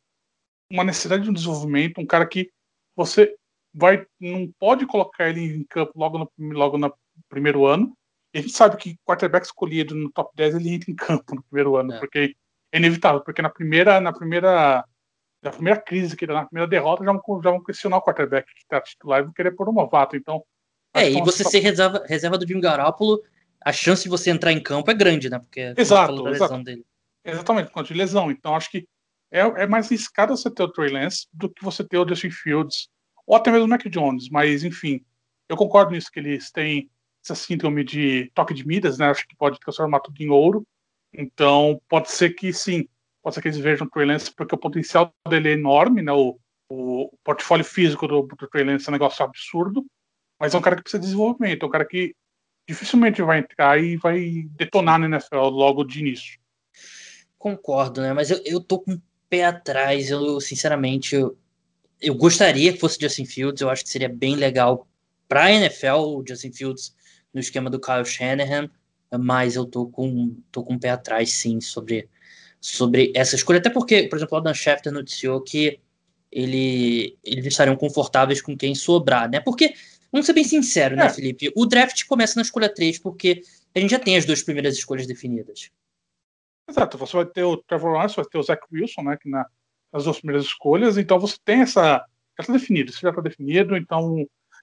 [0.71, 2.49] uma necessidade de um desenvolvimento, um cara que
[2.95, 3.35] você
[3.71, 6.91] vai não pode colocar ele em campo logo no, logo no
[7.29, 7.95] primeiro ano.
[8.33, 11.43] E a gente sabe que quarterback escolhido no top 10 ele entra em campo no
[11.43, 11.99] primeiro ano, é.
[11.99, 12.35] porque
[12.71, 14.83] é inevitável, porque na primeira na primeira
[15.41, 18.61] na primeira crise, que na primeira derrota, já vão, já vão questionar o quarterback que
[18.61, 20.15] está titular e vão querer pôr um novato.
[20.15, 20.43] Então.
[20.93, 23.21] É, e você ser reserva, reserva do Jim Garoppolo,
[23.63, 25.39] a chance de você entrar em campo é grande, né?
[25.39, 26.63] Porque exato, exato.
[26.63, 26.85] Dele.
[27.23, 28.31] Exatamente, por conta de lesão.
[28.31, 28.87] Então acho que
[29.31, 32.31] é, é mais arriscado você ter o Trey Lance do que você ter o Justin
[32.31, 32.89] Fields,
[33.27, 34.29] ou até mesmo o Mac Jones.
[34.29, 35.05] Mas, enfim,
[35.47, 36.89] eu concordo nisso, que eles têm
[37.23, 39.07] essa síndrome de toque de Midas, né?
[39.07, 40.65] Acho que pode transformar tudo em ouro.
[41.13, 42.87] Então, pode ser que sim,
[43.21, 46.11] pode ser que eles vejam o Trey Lance, porque o potencial dele é enorme, né?
[46.11, 49.85] O, o portfólio físico do, do Trey Lance é um negócio absurdo,
[50.39, 52.15] mas é um cara que precisa de desenvolvimento, é um cara que
[52.67, 56.39] dificilmente vai entrar e vai detonar na NFL logo de início.
[57.37, 58.13] Concordo, né?
[58.13, 61.37] Mas eu, eu tô com o pé atrás, eu sinceramente, eu,
[61.99, 64.87] eu gostaria que fosse Justin Fields, eu acho que seria bem legal
[65.27, 66.95] para a NFL o Justin Fields
[67.33, 68.69] no esquema do Kyle Shanahan,
[69.19, 72.07] mas eu tô com, tô com o pé atrás sim sobre
[72.59, 75.79] sobre essa escolha, até porque, por exemplo, o Adam Schefter noticiou que
[76.31, 79.39] ele, eles estariam confortáveis com quem sobrar, né?
[79.39, 79.73] Porque,
[80.11, 81.07] vamos ser bem sinceros, né, é.
[81.07, 81.51] né, Felipe?
[81.55, 83.41] O draft começa na escolha 3, porque
[83.73, 85.69] a gente já tem as duas primeiras escolhas definidas.
[86.69, 89.45] Exato, você vai ter o Trevor Lawrence, vai ter o Zach Wilson, né, que na,
[89.91, 92.05] nas duas primeiras escolhas, então você tem essa,
[92.37, 94.17] já está definido, isso já está definido, então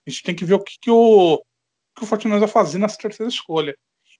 [0.06, 1.42] a gente tem que ver o que, que o
[1.96, 3.76] que o Fortnite vai fazer nessa terceira escolha.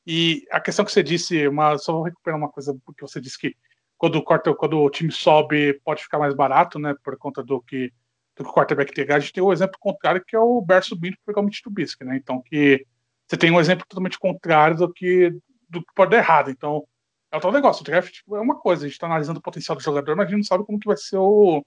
[0.07, 3.39] E a questão que você disse, uma, só vou recuperar uma coisa, porque você disse
[3.39, 3.55] que
[3.99, 7.61] quando o, quarter, quando o time sobe pode ficar mais barato, né, por conta do
[7.61, 7.93] que,
[8.37, 9.07] do que o quarterback tem.
[9.11, 11.61] A gente tem o exemplo contrário, que é o Bear subindo para pegar o Mitch
[11.61, 12.85] Trubisky, né, então que
[13.27, 15.31] você tem um exemplo totalmente contrário do que,
[15.69, 16.51] do que pode dar errado.
[16.51, 16.87] Então,
[17.33, 19.43] é o tal negócio, o draft tipo, é uma coisa, a gente está analisando o
[19.43, 21.65] potencial do jogador, mas a gente não sabe como que vai ser o, o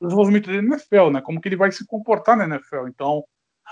[0.00, 2.86] desenvolvimento dele na NFL, né, como que ele vai se comportar na NFL.
[2.88, 3.24] Então,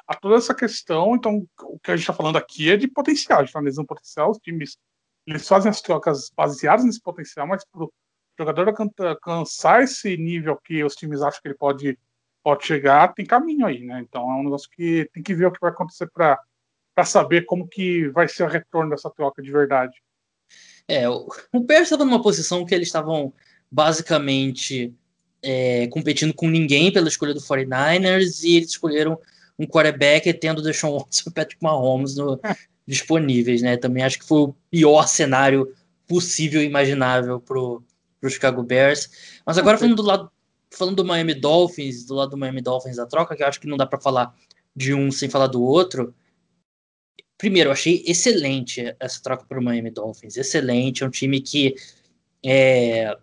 [0.06, 1.14] a toda essa questão.
[1.16, 3.86] Então, o que a gente está falando aqui é de potencial, a gente está analisando
[3.86, 4.76] potencial, os times
[5.28, 7.92] eles fazem as trocas baseadas nesse potencial, mas para o
[8.38, 11.98] jogador alcançar esse nível que os times acham que ele pode,
[12.42, 14.00] pode chegar, tem caminho aí, né?
[14.00, 16.38] Então é um negócio que tem que ver o que vai acontecer para
[17.04, 20.00] saber como que vai ser o retorno dessa troca de verdade.
[20.86, 21.28] É, o,
[21.60, 23.32] Bears estava numa posição que eles estavam
[23.70, 24.94] basicamente
[25.42, 29.20] é, competindo com ninguém pela escolha do 49ers e eles escolheram
[29.58, 32.40] um quarterback tendo o Deshaun Watson e o Patrick Mahomes no,
[32.88, 33.76] disponíveis, né?
[33.76, 35.74] Também acho que foi o pior cenário
[36.06, 37.82] possível e imaginável pro,
[38.18, 39.10] pro Chicago Bears.
[39.44, 40.30] Mas agora falando do lado
[40.70, 43.66] falando do Miami Dolphins, do lado do Miami Dolphins da troca, que eu acho que
[43.66, 44.34] não dá para falar
[44.74, 46.14] de um sem falar do outro.
[47.36, 50.36] Primeiro, eu achei excelente essa troca para o Miami Dolphins.
[50.36, 51.74] Excelente, é um time que
[52.44, 53.16] é,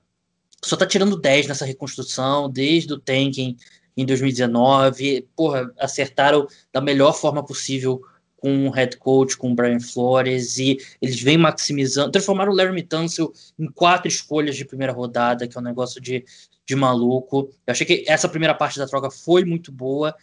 [0.63, 3.57] só tá tirando 10 nessa reconstrução, desde o tanking
[3.95, 5.27] em 2019.
[5.35, 8.01] Porra, acertaram da melhor forma possível
[8.37, 12.83] com o head coach, com o Brian Flores, e eles vêm maximizando, transformaram o Larry
[12.83, 16.23] Tunsil em quatro escolhas de primeira rodada, que é um negócio de,
[16.65, 17.49] de maluco.
[17.65, 20.15] Eu achei que essa primeira parte da troca foi muito boa,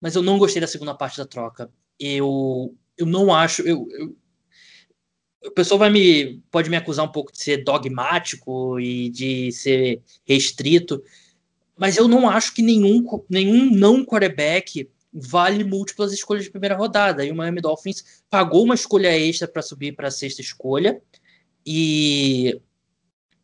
[0.00, 1.70] mas eu não gostei da segunda parte da troca.
[1.98, 3.62] Eu, eu não acho.
[3.62, 4.16] Eu, eu,
[5.46, 10.02] o pessoal vai me pode me acusar um pouco de ser dogmático e de ser
[10.26, 11.02] restrito,
[11.76, 17.24] mas eu não acho que nenhum, nenhum não quarterback vale múltiplas escolhas de primeira rodada.
[17.24, 21.00] E o Miami Dolphins pagou uma escolha extra para subir para a sexta escolha.
[21.64, 22.60] E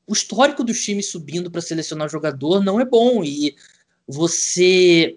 [0.07, 3.23] o histórico dos times subindo para selecionar jogador não é bom.
[3.23, 3.55] E
[4.07, 5.17] você.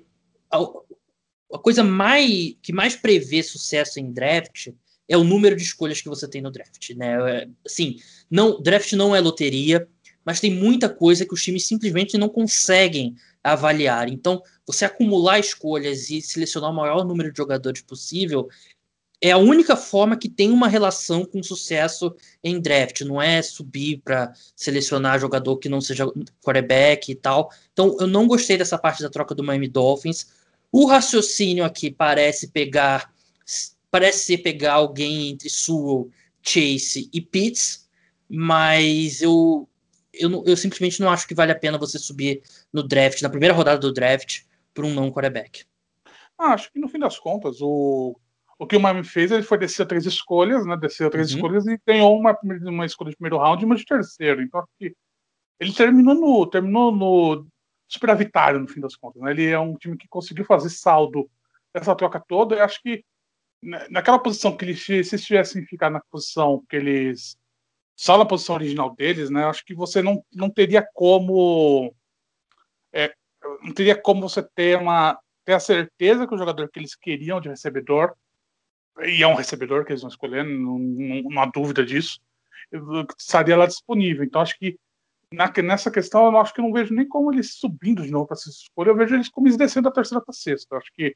[0.52, 4.70] a coisa mais que mais prevê sucesso em draft
[5.10, 7.48] é o número de escolhas que você tem no draft, né?
[7.66, 7.98] Assim,
[8.30, 9.88] não, draft não é loteria,
[10.24, 14.08] mas tem muita coisa que os times simplesmente não conseguem avaliar.
[14.08, 18.48] Então, você acumular escolhas e selecionar o maior número de jogadores possível
[19.22, 22.14] é a única forma que tem uma relação com sucesso
[22.44, 26.06] em draft, não é subir para selecionar jogador que não seja
[26.42, 27.50] quarterback e tal.
[27.72, 30.28] Então, eu não gostei dessa parte da troca do Miami Dolphins.
[30.70, 33.14] O raciocínio aqui parece pegar
[33.90, 36.10] parece ser pegar alguém entre Sewell,
[36.42, 37.88] Chase e Pitts,
[38.28, 39.70] mas eu
[40.14, 42.42] eu, eu simplesmente não acho que vale a pena você subir
[42.74, 44.42] no draft, na primeira rodada do draft,
[44.74, 45.66] por um não quarterback.
[46.38, 48.20] Ah, acho que no fim das contas, o,
[48.58, 50.76] o que o Miami fez, ele foi descer três escolhas, né?
[50.76, 51.36] Descer três uhum.
[51.36, 54.42] escolhas e ganhou uma, uma escolha de primeiro round e uma de terceiro.
[54.42, 54.96] Então, acho que
[55.60, 57.48] ele terminou no, terminou no
[57.88, 59.22] superavitário, no fim das contas.
[59.22, 59.32] Né?
[59.32, 61.30] Ele é um time que conseguiu fazer saldo
[61.74, 62.56] dessa troca toda.
[62.56, 63.04] E acho que
[63.90, 67.38] naquela posição que eles, se tivessem ficar na posição que eles
[67.96, 69.46] só na posição original deles, né?
[69.46, 71.94] Acho que você não, não teria como
[72.94, 73.14] é,
[73.62, 77.42] não teria como você ter uma ter a certeza que o jogador que eles queriam
[77.42, 78.14] de recebedor
[79.02, 82.22] e é um recebedor que eles vão escolher, não, não, não há dúvida disso,
[83.18, 84.24] estaria lá disponível.
[84.24, 84.78] Então acho que
[85.34, 88.36] na, nessa questão eu acho que não vejo nem como eles subindo de novo para
[88.36, 90.76] essa escolha, eu vejo eles como eles descendo da terceira para sexta.
[90.76, 91.16] Eu acho que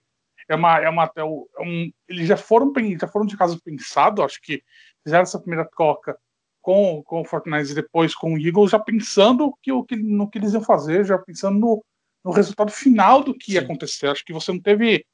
[0.50, 4.42] é uma é uma é um, eles já foram já foram de caso pensado, acho
[4.42, 4.64] que
[5.04, 6.18] fizeram essa primeira troca
[6.68, 10.30] com, com o Fortnite e depois com o Eagles, já pensando que, o, que, no
[10.30, 11.86] que eles iam fazer, já pensando no,
[12.26, 14.08] no resultado final do que ia acontecer.
[14.08, 15.06] Acho que você não teve.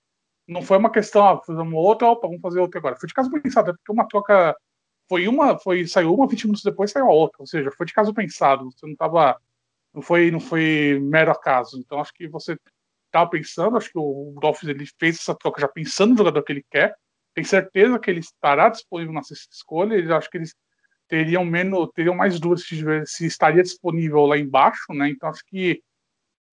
[0.48, 2.96] Não foi uma questão, ah, fazemos outra, opa, vamos fazer outra agora.
[2.96, 4.58] Foi de caso pensado, é porque uma troca.
[5.08, 7.38] Foi uma, foi, saiu uma, 20 minutos depois saiu a outra.
[7.40, 8.72] Ou seja, foi de caso pensado.
[8.72, 9.40] Você não estava.
[9.94, 11.78] Não foi, não foi mero acaso.
[11.78, 12.58] Então acho que você
[13.06, 16.52] estava pensando, acho que o Dolphins ele fez essa troca já pensando no jogador que
[16.52, 16.96] ele quer.
[17.36, 19.94] Tem certeza que ele estará disponível na sexta escolha.
[19.94, 20.56] Ele acho que eles
[21.14, 25.10] teriam menos, teriam mais dúvidas se, se, estaria disponível lá embaixo, né?
[25.10, 25.80] Então acho que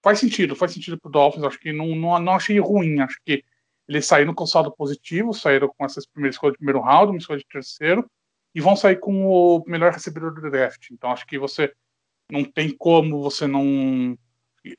[0.02, 1.44] faz sentido, faz sentido para o Dolphins.
[1.44, 3.00] Acho que não, não, não achei ruim.
[3.00, 3.42] Acho que
[3.88, 7.38] eles saíram com saldo positivo, saíram com essas primeiras escolhas de primeiro round, uma escolha
[7.38, 8.06] de terceiro,
[8.54, 10.90] e vão sair com o melhor recebedor do draft.
[10.90, 11.72] Então acho que você
[12.30, 14.14] não tem como você não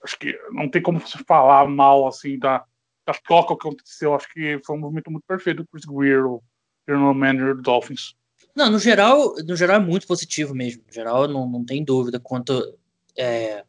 [0.03, 2.63] acho que não tem como você falar mal assim da,
[3.03, 4.13] da troca que aconteceu.
[4.13, 6.43] Acho que foi um movimento muito perfeito do Chris Greer, o
[6.87, 8.13] general manager do Dolphins.
[8.55, 10.83] Não, no geral, no geral é muito positivo mesmo.
[10.87, 12.77] No geral, não, não tem dúvida quanto.
[13.17, 13.63] É,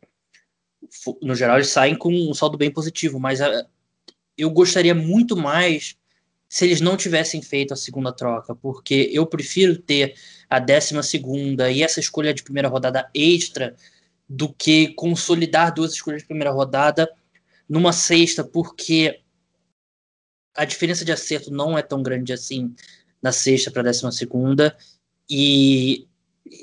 [1.23, 3.67] no geral, eles saem com um saldo bem positivo, mas a, é,
[4.37, 5.97] eu gostaria muito mais
[6.49, 10.15] se eles não tivessem feito a segunda troca, porque eu prefiro ter
[10.51, 13.75] a décima segunda e essa escolha de primeira rodada extra
[14.29, 17.11] do que consolidar duas escolhas de primeira rodada
[17.69, 19.21] numa sexta, porque
[20.55, 22.75] a diferença de acerto não é tão grande assim
[23.23, 24.77] da sexta para a décima segunda.
[25.31, 26.07] E,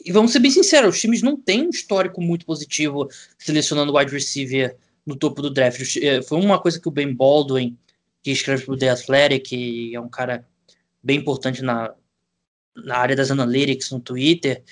[0.06, 3.08] e vamos ser bem sinceros, os times não têm um histórico muito positivo
[3.38, 5.98] selecionando wide receiver no topo do draft.
[5.98, 7.78] Eh, foi uma coisa que o Ben Baldwin,
[8.22, 10.46] que escreve para o The Athletic, e é um cara
[11.02, 11.94] bem importante na,
[12.76, 14.64] na área das analytics no Twitter,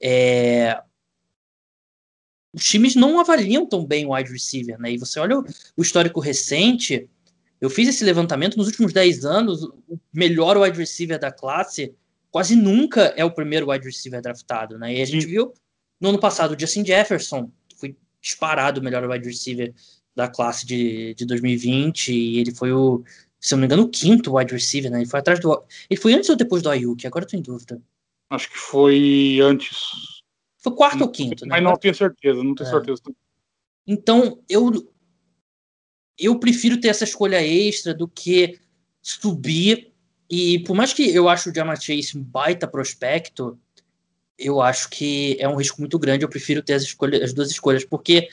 [0.00, 0.80] é,
[2.52, 4.92] os times não avaliam tão bem o wide receiver, né?
[4.92, 5.44] E você olha o,
[5.76, 7.08] o histórico recente,
[7.60, 11.94] eu fiz esse levantamento nos últimos 10 anos, o melhor wide receiver da classe
[12.30, 14.94] quase nunca é o primeiro wide receiver draftado, né?
[14.94, 15.52] E a gente viu
[16.00, 19.74] no ano passado o Justin Jefferson foi disparado o melhor wide receiver
[20.14, 23.02] da classe de, de 2020 e ele foi o,
[23.40, 24.98] se eu não me engano, o quinto wide receiver, né?
[24.98, 27.06] Ele foi atrás do ele foi antes ou depois do Ayuk?
[27.06, 27.80] Agora eu tô em dúvida.
[28.30, 29.78] Acho que foi antes.
[30.58, 31.50] Foi quarto não, ou quinto, né?
[31.52, 32.70] Mas não tenho certeza, não tenho é.
[32.70, 33.02] certeza.
[33.86, 34.92] Então, eu
[36.18, 38.58] eu prefiro ter essa escolha extra do que
[39.00, 39.92] subir.
[40.28, 43.58] E por mais que eu acho o Jamar Chase um baita prospecto,
[44.36, 46.24] eu acho que é um risco muito grande.
[46.24, 48.28] Eu prefiro ter as, escolhas, as duas escolhas, porque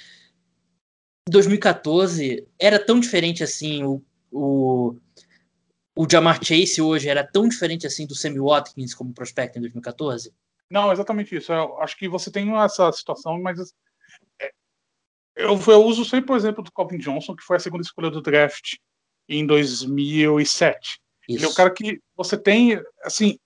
[1.30, 3.84] 2014 era tão diferente assim.
[3.84, 4.96] O, o,
[5.96, 10.34] o Jamar Chase hoje era tão diferente assim do Sammy Watkins como prospecto em 2014.
[10.70, 11.54] Não, exatamente isso.
[11.54, 13.74] Eu acho que você tem essa situação, mas
[15.36, 18.22] eu, eu uso sempre o exemplo do Calvin Johnson, que foi a segunda escolha do
[18.22, 18.76] draft
[19.28, 21.00] em 2007.
[21.28, 21.40] Isso.
[21.40, 23.38] Ele é o cara que você tem, assim,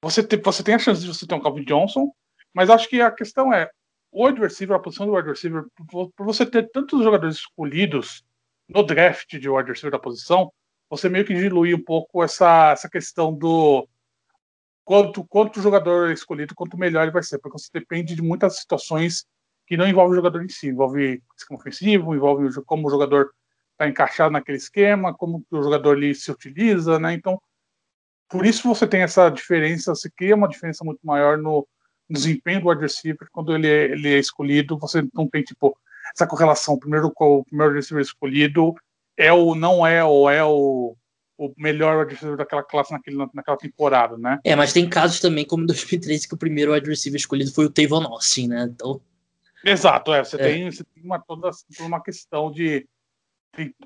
[0.00, 2.12] você tem, você tem a chance de você ter um Calvin Johnson,
[2.54, 3.70] mas acho que a questão é,
[4.12, 8.24] o wide receiver, a posição do wide receiver, por você ter tantos jogadores escolhidos
[8.68, 10.52] no draft de wide receiver da posição,
[10.88, 13.88] você meio que dilui um pouco essa, essa questão do
[14.84, 18.58] quanto, quanto jogador é escolhido, quanto melhor ele vai ser, porque você depende de muitas
[18.58, 19.26] situações
[19.66, 23.30] que não envolve o jogador em si, envolve esquema ofensivo, envolve como o jogador
[23.72, 27.12] está encaixado naquele esquema, como o jogador ali se utiliza, né?
[27.12, 27.40] Então,
[28.28, 31.66] por isso você tem essa diferença, se cria uma diferença muito maior no
[32.08, 35.76] desempenho do wide receiver quando ele é, ele é escolhido, você não tem tipo
[36.14, 38.74] essa correlação, primeiro o primeiro receiver escolhido
[39.16, 40.96] é o não é ou é o,
[41.36, 44.38] o melhor wide receiver daquela classe naquele, naquela temporada, né?
[44.44, 47.66] É, mas tem casos também como em 2013 que o primeiro wide receiver escolhido foi
[47.66, 48.68] o Tavon Austin, né?
[48.72, 49.00] Então
[49.66, 50.38] Exato, é, você, é.
[50.38, 52.86] Tem, você tem uma, toda, toda uma questão de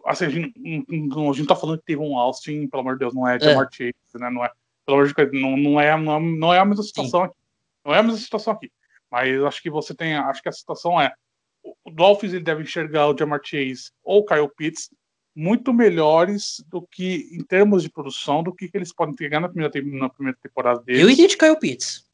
[0.04, 0.52] assim, a gente,
[0.88, 3.38] não, a gente tá falando que teve um Austin, pelo amor de Deus, não é
[3.38, 3.74] Jamar é.
[3.74, 4.28] Chase, né?
[4.28, 4.50] Não é,
[4.84, 7.26] pelo amor de Deus, não, não, é, não, é, não é a mesma situação Sim.
[7.26, 7.36] aqui.
[7.84, 8.70] Não é a mesma situação aqui.
[9.10, 10.14] Mas acho que você tem.
[10.14, 11.12] Acho que a situação é.
[11.84, 14.90] O Dolphins ele deve enxergar o Jamar Chase ou o Kyle Pitts
[15.34, 19.48] muito melhores do que, em termos de produção, do que, que eles podem entregar na
[19.48, 21.02] primeira, na primeira temporada deles.
[21.02, 22.09] Eu iria de Kyle Pitts.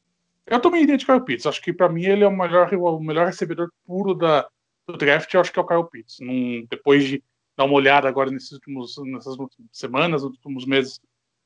[0.47, 1.45] Eu também iria de Kyle Pitts.
[1.45, 4.47] Acho que para mim ele é o melhor, o melhor recebedor puro da,
[4.87, 5.31] do draft.
[5.33, 6.17] Eu acho que é o Kyle Pitts.
[6.21, 7.23] Num, depois de
[7.57, 9.35] dar uma olhada agora nesses últimos, nessas
[9.71, 11.01] semanas, nos últimos meses,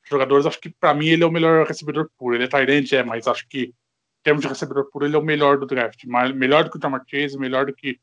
[0.08, 2.36] jogadores, acho que para mim ele é o melhor recebedor puro.
[2.36, 5.22] Ele é Tyrant, é, mas acho que em termos de recebedor puro, ele é o
[5.22, 6.04] melhor do draft.
[6.34, 7.98] melhor do que o Jamar Chase, melhor do que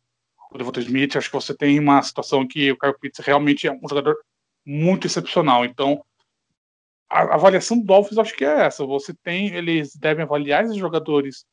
[0.52, 1.16] o Devonta Smith.
[1.16, 4.18] Acho que você tem uma situação que o Kyle Pitts realmente é um jogador
[4.66, 5.64] muito excepcional.
[5.64, 6.04] Então,
[7.10, 8.86] a avaliação do Dolphins acho que é essa.
[8.86, 11.45] Você tem, eles devem avaliar esses jogadores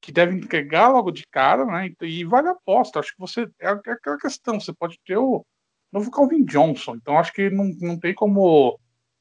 [0.00, 1.90] que devem entregar logo de cara, né?
[2.02, 3.00] E vale a aposta.
[3.00, 4.60] Acho que você é, é aquela questão.
[4.60, 5.44] Você pode ter o
[5.92, 6.96] novo Calvin Johnson.
[6.96, 8.78] Então acho que não, não tem como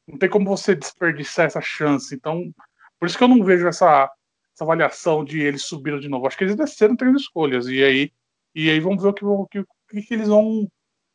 [0.08, 2.14] não tem como você desperdiçar essa chance.
[2.14, 2.52] Então,
[3.00, 4.10] por isso que eu não vejo essa,
[4.54, 6.28] essa avaliação de eles subiram de novo.
[6.28, 7.68] Acho que eles desceram três escolhas.
[7.68, 8.12] E aí,
[8.54, 10.68] e aí vamos ver o que, o que, o que eles vão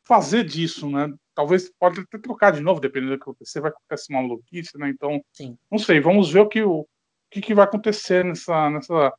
[0.04, 1.12] fazer disso, né?
[1.36, 4.88] Talvez pode até trocar de novo, dependendo do que acontecer, vai acontecer uma maluquice, né?
[4.88, 5.58] Então, Sim.
[5.70, 6.86] não sei, vamos ver o que, o, o
[7.30, 9.12] que, que vai acontecer nessa, nessa,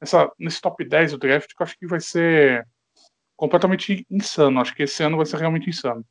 [0.00, 2.66] nessa, nesse top 10 do draft, que eu acho que vai ser
[3.36, 4.60] completamente insano.
[4.60, 6.02] Acho que esse ano vai ser realmente insano.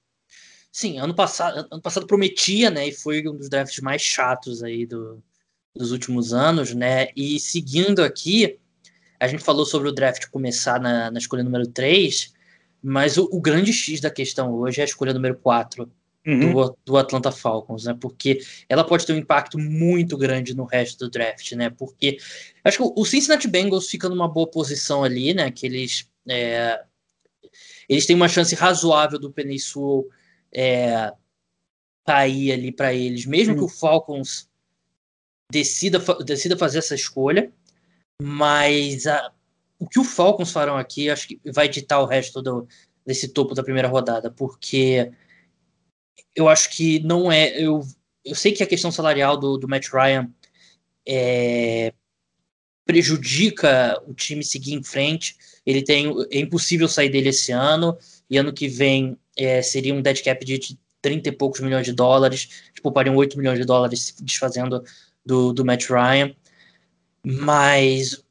[0.71, 2.89] Sim, ano passado, ano passado prometia, né?
[2.89, 5.23] E foi um dos drafts mais chatos aí do,
[5.75, 7.07] dos últimos anos, né?
[7.15, 8.59] E seguindo aqui,
[9.19, 12.36] a gente falou sobre o draft começar na, na escolha número 3,
[12.81, 15.91] mas o, o, grande X da questão hoje é a escolha número 4
[16.25, 16.53] uhum.
[16.53, 17.97] do, do Atlanta Falcons, né?
[17.99, 21.69] Porque ela pode ter um impacto muito grande no resto do draft, né?
[21.69, 22.17] Porque
[22.63, 25.49] acho que o Cincinnati Bengals fica numa boa posição ali, né?
[25.51, 26.83] Que eles é,
[27.87, 30.07] eles têm uma chance razoável do Sewell
[30.53, 31.11] é,
[32.05, 34.49] cair ali para eles, mesmo que o Falcons
[35.51, 37.51] decida, decida fazer essa escolha.
[38.21, 39.31] Mas a,
[39.79, 42.67] o que o Falcons farão aqui, acho que vai ditar o resto do,
[43.05, 45.11] desse topo da primeira rodada, porque
[46.35, 47.49] eu acho que não é.
[47.59, 47.81] Eu,
[48.23, 50.29] eu sei que a questão salarial do, do Matt Ryan
[51.07, 51.93] é,
[52.85, 55.35] prejudica o time seguir em frente.
[55.65, 57.97] Ele tem é impossível sair dele esse ano
[58.29, 61.93] e ano que vem é, seria um dead cap de 30 e poucos milhões de
[61.93, 64.83] dólares, poupariam 8 milhões de dólares se desfazendo
[65.25, 66.35] do, do Matt Ryan.
[67.23, 68.23] Mas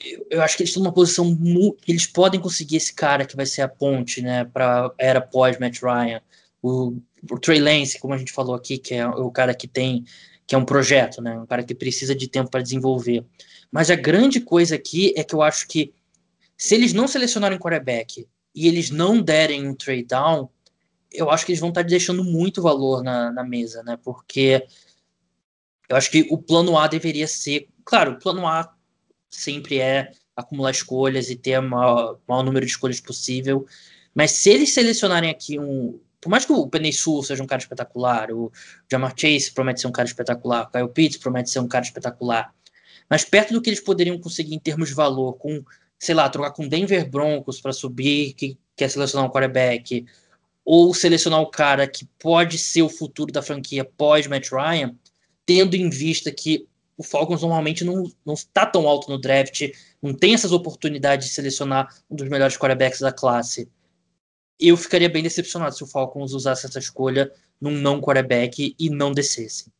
[0.00, 1.36] eu, eu acho que eles estão numa posição
[1.80, 5.58] que eles podem conseguir esse cara que vai ser a ponte, né, para era pós
[5.58, 6.20] Matt Ryan.
[6.62, 6.96] O,
[7.30, 10.04] o Trey Lance, como a gente falou aqui, que é o cara que tem
[10.46, 13.24] que é um projeto, né, um cara que precisa de tempo para desenvolver.
[13.72, 15.94] Mas a grande coisa aqui é que eu acho que
[16.56, 20.50] se eles não selecionarem quarterback e eles não derem um trade down,
[21.10, 23.96] eu acho que eles vão estar deixando muito valor na, na mesa, né?
[24.02, 24.66] Porque
[25.88, 27.68] eu acho que o plano A deveria ser.
[27.84, 28.73] Claro, o plano A
[29.34, 33.66] sempre é acumular escolhas e ter o maior, maior número de escolhas possível.
[34.14, 35.98] Mas se eles selecionarem aqui um.
[36.20, 38.50] Por mais que o Penny Sul seja um cara espetacular, o
[38.90, 42.54] Jamar Chase promete ser um cara espetacular, o Kyle Pitts promete ser um cara espetacular,
[43.10, 45.62] mas perto do que eles poderiam conseguir em termos de valor, com,
[45.98, 50.06] sei lá, trocar com Denver Broncos para subir, que quer selecionar um quarterback,
[50.64, 54.96] ou selecionar o cara que pode ser o futuro da franquia pós Matt Ryan,
[55.44, 56.66] tendo em vista que
[56.96, 59.70] o Falcons normalmente não, não está tão alto no draft,
[60.00, 63.70] não tem essas oportunidades de selecionar um dos melhores quarterbacks da classe.
[64.58, 69.12] Eu ficaria bem decepcionado se o Falcons usasse essa escolha num não quarterback e não
[69.12, 69.72] descesse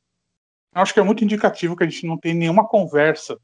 [0.74, 3.38] acho que é muito indicativo que a gente não tem nenhuma conversa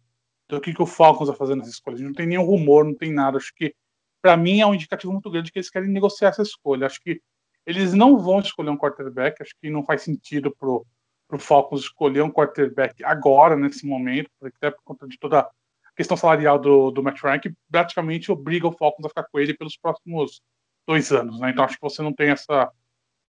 [0.48, 1.94] do que, que o Falcons vai fazer nessa escolha.
[1.94, 3.36] A gente não tem nenhum rumor, não tem nada.
[3.36, 3.74] Acho que,
[4.20, 6.86] para mim, é um indicativo muito grande que eles querem negociar essa escolha.
[6.86, 7.20] Acho que
[7.64, 9.40] eles não vão escolher um quarterback.
[9.40, 10.84] Acho que não faz sentido pro,
[11.30, 15.50] pro Falcons escolher um quarterback agora, nesse momento, até por conta de toda a
[15.96, 19.54] questão salarial do, do Matt Ryan, que praticamente obriga o Falcons a ficar com ele
[19.54, 20.42] pelos próximos
[20.86, 21.38] dois anos.
[21.38, 21.50] Né?
[21.50, 22.70] Então, acho que você não tem essa.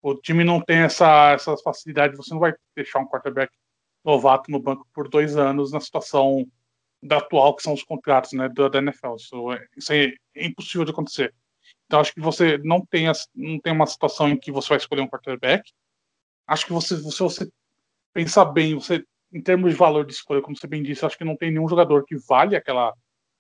[0.02, 3.52] O time não tem essa, essa facilidade, você não vai deixar um quarterback
[4.06, 6.46] novato no banco por dois anos na situação
[7.02, 9.16] da atual, que são os contratos né, da, da NFL.
[9.16, 11.34] Isso, é, isso é impossível de acontecer.
[11.86, 15.02] Então acho que você não tem, não tem uma situação em que você vai escolher
[15.02, 15.72] um quarterback.
[16.46, 17.50] Acho que você, se você
[18.18, 21.24] pensar bem, você em termos de valor de escolha, como você bem disse, acho que
[21.24, 22.92] não tem nenhum jogador que vale aquela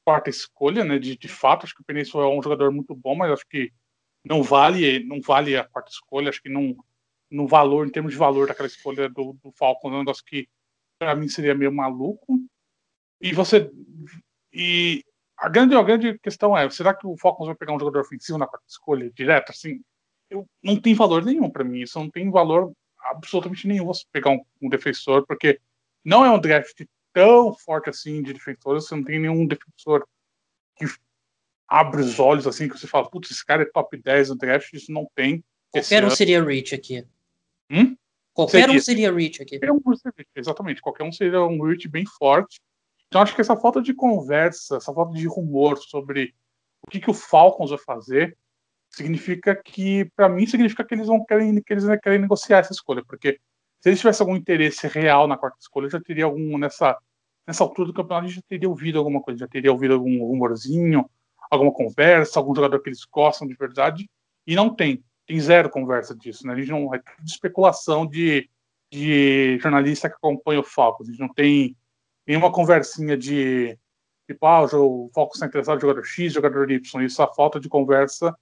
[0.05, 0.99] quarta escolha, né?
[0.99, 3.71] De, de fato, acho que o Península é um jogador muito bom, mas acho que
[4.23, 6.29] não vale, não vale a quarta escolha.
[6.29, 6.75] Acho que não,
[7.31, 10.47] no valor, em termos de valor daquela escolha do, do Falcons, é um negócio que
[10.99, 12.39] para mim seria meio maluco.
[13.19, 13.71] E você
[14.53, 15.03] e
[15.37, 18.37] a grande, a grande questão é, será que o Falcons vai pegar um jogador ofensivo
[18.37, 19.49] na quarta escolha direto?
[19.49, 19.81] Assim,
[20.29, 21.81] eu, não tem valor nenhum para mim.
[21.81, 22.71] Isso não tem valor
[23.01, 25.59] absolutamente nenhum você pegar um, um, defensor, porque
[26.03, 28.85] não é um draft tão forte assim de defensores.
[28.85, 30.07] Você não tem nenhum defensor
[30.75, 30.85] que
[31.67, 34.71] abre os olhos assim, que você fala, putz, esse cara é top 10 no draft.
[34.73, 35.43] Isso não tem.
[35.71, 37.05] Qualquer um seria Rich aqui.
[37.69, 37.95] Hum?
[38.33, 38.77] Qualquer seria.
[38.77, 39.59] um seria Rich aqui.
[39.59, 40.81] Qualquer um seria, exatamente.
[40.81, 42.61] Qualquer um seria um Rich bem forte.
[43.07, 46.33] Então acho que essa falta de conversa, essa falta de rumor sobre
[46.85, 48.37] o que, que o Falcons vai fazer,
[48.97, 53.03] significa que, para mim, significa que eles vão querem, que eles querem negociar essa escolha,
[53.05, 53.39] porque
[53.79, 56.97] se eles tivessem algum interesse real na quarta escolha, já teria algum nessa
[57.47, 61.09] nessa altura do campeonato, já teria ouvido alguma coisa, já teria ouvido algum rumorzinho,
[61.49, 64.09] alguma conversa, algum jogador que eles gostam de verdade,
[64.45, 66.51] e não tem, tem zero conversa disso, né?
[66.51, 68.49] A gente não é tudo especulação de,
[68.91, 71.73] de jornalista que acompanha o Falcons, a gente não tem
[72.27, 73.79] nenhuma conversinha de
[74.27, 77.05] tipo, ah, o Falcons está interessado em jogador X, jogador Y.
[77.05, 78.37] Isso, a falta de conversa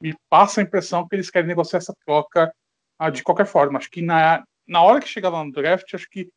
[0.00, 2.52] me passa a impressão que eles querem negociar essa troca
[2.98, 3.78] ah, de qualquer forma.
[3.78, 6.28] Acho que na, na hora que chegar lá no draft, acho que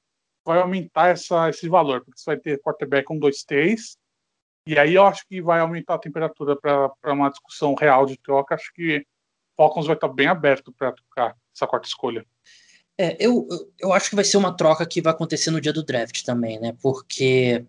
[0.46, 3.98] vai aumentar essa, esse valor, porque você vai ter quarterback 1, 2, 3,
[4.66, 8.56] e aí eu acho que vai aumentar a temperatura para uma discussão real de troca.
[8.56, 9.06] Acho que
[9.58, 12.26] Falcons vai estar bem aberto para trocar essa quarta escolha.
[12.98, 13.48] É, eu,
[13.80, 16.60] eu acho que vai ser uma troca que vai acontecer no dia do draft também,
[16.60, 16.76] né?
[16.82, 17.66] Porque,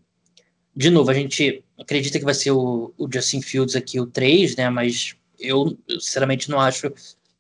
[0.74, 4.56] de novo, a gente acredita que vai ser o, o Justin Fields aqui o 3,
[4.56, 4.68] né?
[4.68, 6.92] Mas eu, sinceramente, não acho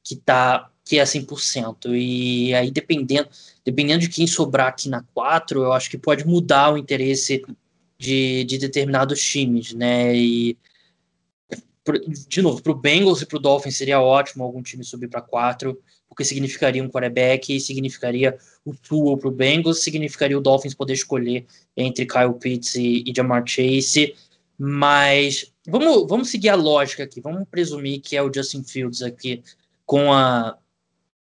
[0.02, 1.94] que tá que é 100%.
[1.94, 3.28] E aí, dependendo,
[3.64, 7.44] dependendo de quem sobrar aqui na 4, eu acho que pode mudar o interesse
[7.96, 10.16] de, de determinados times, né?
[10.16, 10.58] E,
[12.28, 15.20] de novo, para o Bengals e para o Dolphins seria ótimo algum time subir para
[15.20, 15.78] 4
[16.10, 21.46] porque significaria um quarterback, significaria o Tua para o Bengals, significaria o Dolphins poder escolher
[21.76, 24.14] entre Kyle Pitts e, e Jamar Chase,
[24.62, 29.42] mas vamos, vamos seguir a lógica aqui, vamos presumir que é o Justin Fields aqui
[29.86, 30.58] com a,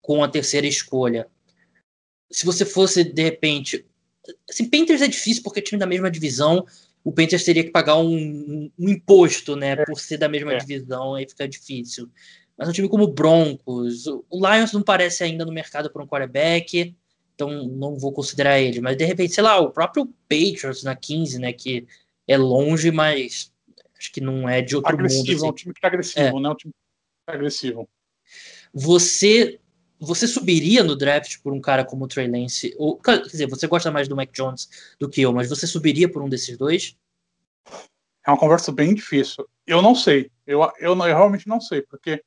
[0.03, 1.27] com a terceira escolha.
[2.29, 3.87] Se você fosse, de repente,
[4.47, 6.63] assim, Panthers é difícil porque é time da mesma divisão,
[7.03, 10.57] o Panthers teria que pagar um, um imposto, né, por ser da mesma é.
[10.57, 12.07] divisão, aí fica difícil.
[12.55, 16.07] Mas um time como o Broncos, o Lions não parece ainda no mercado para um
[16.07, 16.95] quarterback,
[17.33, 18.79] então não vou considerar ele.
[18.79, 21.87] Mas de repente, sei lá, o próprio Patriots na 15, né, que
[22.27, 23.53] é longe, mas
[23.97, 25.35] acho que não é de outro agressivo, mundo.
[25.35, 25.45] Assim.
[25.45, 26.41] É um time que tá agressivo, é.
[26.41, 26.49] né?
[26.49, 27.89] Um time que tá agressivo.
[28.73, 29.59] Você
[29.99, 32.75] você subiria no draft por um cara como o Trey Lance?
[32.77, 36.11] Ou, quer dizer, você gosta mais do Mac Jones do que eu, mas você subiria
[36.11, 36.97] por um desses dois?
[38.25, 39.47] É uma conversa bem difícil.
[39.65, 40.29] Eu não sei.
[40.45, 42.21] Eu, eu, eu realmente não sei, porque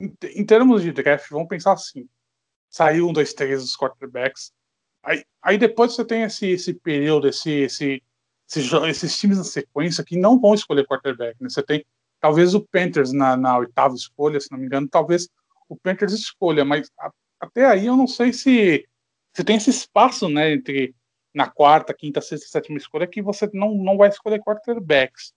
[0.00, 2.08] em, em termos de draft, vamos pensar assim:
[2.68, 4.52] saiu um, dois, três dos quarterbacks.
[5.02, 8.02] Aí, aí depois você tem esse, esse período, esse, esse,
[8.58, 11.40] esse, esses times na sequência que não vão escolher quarterback.
[11.40, 11.48] Né?
[11.48, 11.84] Você tem
[12.20, 15.28] talvez o Panthers na, na oitava escolha, se não me engano, talvez
[15.68, 18.86] o Panthers escolha, mas a, até aí eu não sei se,
[19.32, 20.94] se tem esse espaço né, entre
[21.32, 25.32] na quarta, quinta, sexta, sétima escolha que você não, não vai escolher quarterbacks.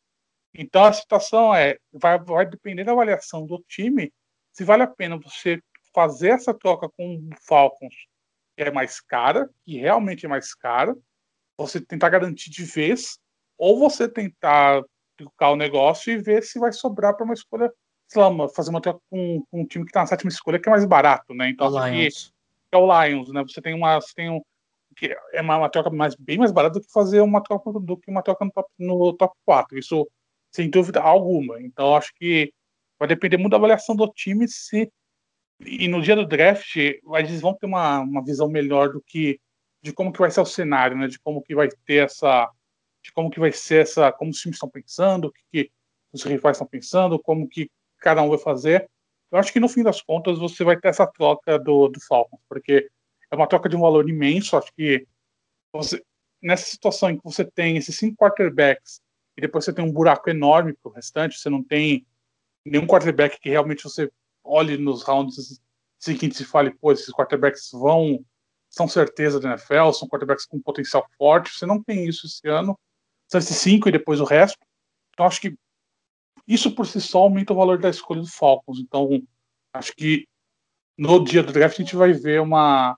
[0.53, 4.11] Então a situação é vai, vai depender da avaliação do time
[4.51, 5.59] se vale a pena você
[5.93, 7.95] fazer essa troca com o Falcons,
[8.55, 10.95] que é mais cara, que realmente é mais cara,
[11.58, 13.18] você tentar garantir de vez,
[13.58, 14.82] ou você tentar
[15.18, 17.72] trocar o negócio e ver se vai sobrar para uma escolha,
[18.08, 20.68] sei lá, fazer uma troca com, com, um time que está na sétima escolha, que
[20.68, 21.49] é mais barato, né?
[21.49, 22.08] Então, o assim,
[22.72, 23.43] é o Lions, né?
[23.43, 24.41] Você tem uma, você tem um,
[24.95, 27.97] que é uma, uma, troca mais, bem mais barata do que fazer uma troca do
[27.97, 29.78] que uma troca no top, no top 4.
[29.78, 30.08] Isso
[30.51, 31.62] sem dúvida alguma.
[31.62, 32.51] Então acho que
[33.04, 34.89] Vai depender muito da avaliação do time se
[35.60, 39.41] e no dia do draft eles vão ter uma, uma visão melhor do que
[39.84, 41.07] de como que vai ser o cenário, né?
[41.07, 42.49] De como que vai ter essa
[43.03, 45.71] de como que vai ser essa como os times estão pensando, o que, que
[46.13, 47.69] os rivais estão pensando, como que
[47.99, 48.89] cada um vai fazer.
[49.29, 52.39] Eu acho que no fim das contas você vai ter essa troca do, do Falcons,
[52.47, 52.89] porque
[53.29, 54.55] é uma troca de um valor imenso.
[54.55, 55.05] Acho que
[55.73, 56.01] você,
[56.41, 59.01] nessa situação em que você tem esses cinco quarterbacks
[59.36, 62.05] e depois você tem um buraco enorme para o restante, você não tem
[62.63, 64.09] nenhum quarterback que realmente você
[64.43, 65.61] olhe nos rounds
[65.99, 68.23] seguintes e fale, pô, esses quarterbacks vão,
[68.74, 71.51] são certeza da NFL, são quarterbacks com potencial forte.
[71.51, 72.78] Você não tem isso esse ano.
[73.32, 74.57] São esses cinco e depois o resto.
[75.13, 75.55] Então acho que
[76.47, 78.80] isso por si só aumenta o valor da escolha do Falcons.
[78.80, 79.21] Então,
[79.74, 80.28] acho que
[80.97, 82.97] no dia do draft a gente vai ver uma,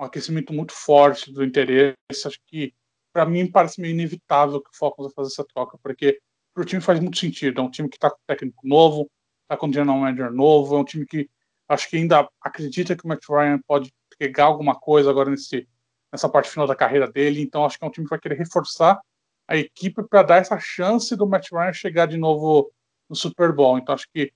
[0.00, 1.96] um aquecimento muito forte do interesse.
[2.26, 2.74] Acho que,
[3.12, 6.20] para mim, parece meio inevitável que o Falcons vai fazer essa troca, porque
[6.52, 7.60] para o time faz muito sentido.
[7.60, 9.08] É um time que está com técnico novo,
[9.42, 11.30] está com general manager novo, é um time que
[11.68, 15.68] acho que ainda acredita que o Matt Ryan pode pegar alguma coisa agora nesse,
[16.12, 17.40] nessa parte final da carreira dele.
[17.40, 19.00] Então, acho que é um time que vai querer reforçar
[19.46, 22.72] a equipe para dar essa chance do Matt Ryan chegar de novo
[23.08, 23.78] no Super Bowl.
[23.78, 24.32] Então, acho que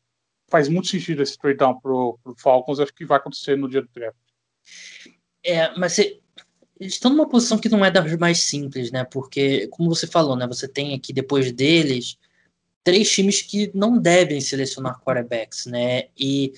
[0.51, 2.81] faz muito sentido esse trade down pro, pro Falcons.
[2.81, 4.17] Acho que vai acontecer no dia do draft.
[5.43, 6.21] É, mas você,
[6.79, 9.05] eles estão numa posição que não é das mais simples, né?
[9.05, 10.47] Porque, como você falou, né?
[10.47, 12.19] Você tem aqui depois deles
[12.85, 16.09] três times que não devem selecionar quarterbacks, né?
[16.17, 16.53] E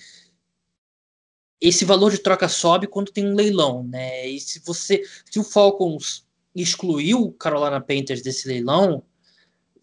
[1.60, 4.26] esse valor de troca sobe quando tem um leilão, né?
[4.26, 9.02] E se você, se o Falcons excluiu o Carolina Panthers desse leilão,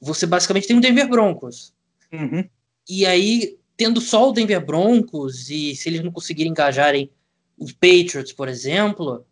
[0.02, 1.74] você basicamente tem um Denver Broncos.
[2.12, 2.48] Uhum.
[2.90, 7.12] E aí, tendo só o Denver Broncos, e se eles não conseguirem engajarem
[7.58, 9.26] os Patriots, por exemplo,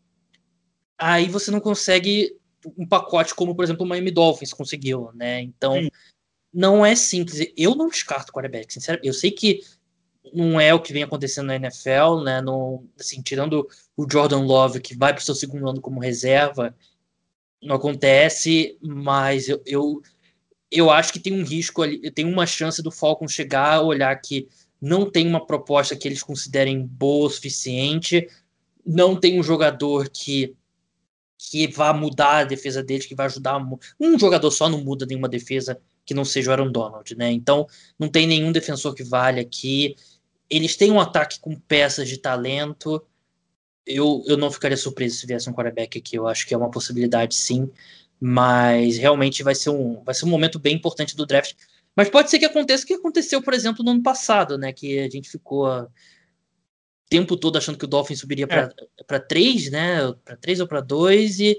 [0.97, 2.37] aí você não consegue
[2.77, 5.41] um pacote como, por exemplo, o Miami Dolphins conseguiu, né?
[5.41, 5.89] Então, Sim.
[6.53, 7.51] não é simples.
[7.55, 9.07] Eu não descarto quarterback, sinceramente.
[9.07, 9.61] Eu sei que
[10.33, 12.41] não é o que vem acontecendo na NFL, né?
[12.99, 16.75] Assim, tirando o Jordan Love, que vai para o seu segundo ano como reserva,
[17.61, 20.01] não acontece, mas eu, eu,
[20.71, 24.15] eu acho que tem um risco ali, tem uma chance do Falcon chegar a olhar
[24.21, 24.47] que
[24.81, 28.27] não tem uma proposta que eles considerem boa o suficiente,
[28.85, 30.55] não tem um jogador que
[31.37, 33.61] que vá mudar a defesa deles, que vai ajudar.
[33.99, 37.31] Um jogador só não muda nenhuma defesa que não seja o Aaron Donald, né?
[37.31, 37.67] Então
[37.99, 39.95] não tem nenhum defensor que vale aqui.
[40.49, 43.01] Eles têm um ataque com peças de talento
[43.85, 46.17] eu, eu não ficaria surpreso se viesse um quarterback aqui.
[46.17, 47.69] Eu acho que é uma possibilidade, sim.
[48.19, 51.53] Mas realmente vai ser um, vai ser um momento bem importante do draft.
[51.95, 54.73] Mas pode ser que aconteça o que aconteceu, por exemplo, no ano passado, né?
[54.73, 55.87] Que a gente ficou o
[57.09, 58.73] tempo todo achando que o Dolphin subiria para
[59.11, 59.19] é.
[59.19, 60.11] três, né?
[60.23, 61.57] Para três ou para dois, e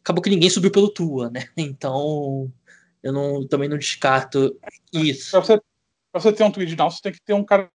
[0.00, 1.48] acabou que ninguém subiu pelo Tua, né?
[1.56, 2.50] Então
[3.02, 4.58] eu não, também não descarto
[4.92, 5.32] isso.
[5.32, 5.60] Para você,
[6.12, 7.70] você ter um trade down, você tem que ter um cara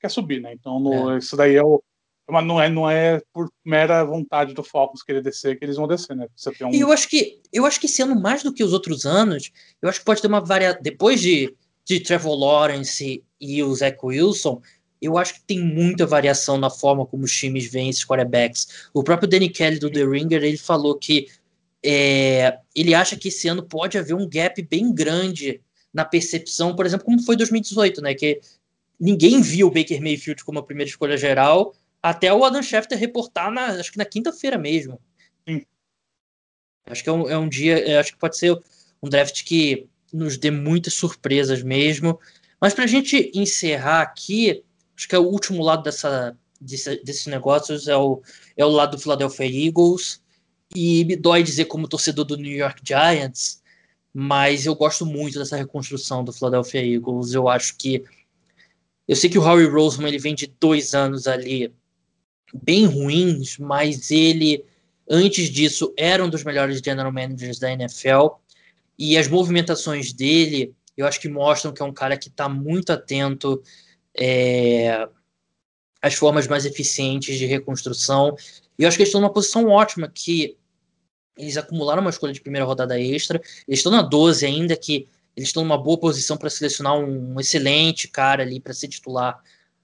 [0.00, 0.52] quer subir, né?
[0.52, 1.18] Então no, é.
[1.18, 1.82] isso daí é o
[2.28, 5.86] mas não é, não é por mera vontade do Falcons querer descer que eles vão
[5.86, 6.26] descer, né?
[6.34, 6.72] Você tem um...
[6.72, 9.52] E eu acho que eu acho que esse ano mais do que os outros anos,
[9.80, 11.54] eu acho que pode ter uma variação depois de,
[11.84, 14.60] de Trevor Lawrence e o Zach Wilson,
[15.00, 18.88] eu acho que tem muita variação na forma como os times veem esses quarterbacks.
[18.92, 21.28] O próprio Danny Kelly do The Ringer, ele falou que
[21.84, 25.60] é, ele acha que esse ano pode haver um gap bem grande
[25.92, 28.14] na percepção, por exemplo, como foi 2018, né?
[28.14, 28.40] Que
[28.98, 33.50] ninguém viu o Baker Mayfield como a primeira escolha geral, até o Adam Schefter reportar,
[33.50, 35.00] na, acho que na quinta-feira mesmo.
[36.86, 38.56] Acho que é um, é um dia, acho que pode ser
[39.02, 42.18] um draft que nos dê muitas surpresas mesmo.
[42.60, 44.62] Mas para a gente encerrar aqui,
[44.96, 48.22] acho que é o último lado dessa, desse, desses negócios é o,
[48.56, 50.22] é o lado do Philadelphia Eagles.
[50.74, 53.62] E me dói dizer como torcedor do New York Giants,
[54.12, 57.32] mas eu gosto muito dessa reconstrução do Philadelphia Eagles.
[57.32, 58.04] Eu acho que
[59.08, 61.72] eu sei que o Howie Roseman ele vem de dois anos ali
[62.62, 64.64] bem ruins, mas ele,
[65.08, 68.28] antes disso, era um dos melhores general managers da NFL.
[68.98, 72.92] E as movimentações dele, eu acho que mostram que é um cara que está muito
[72.92, 73.62] atento
[74.18, 75.06] é,
[76.00, 78.34] às formas mais eficientes de reconstrução.
[78.78, 80.56] E eu acho que eles estão numa posição ótima, que
[81.36, 85.50] eles acumularam uma escolha de primeira rodada extra, eles estão na 12 ainda, que eles
[85.50, 89.42] estão numa boa posição para selecionar um excelente cara ali para ser titular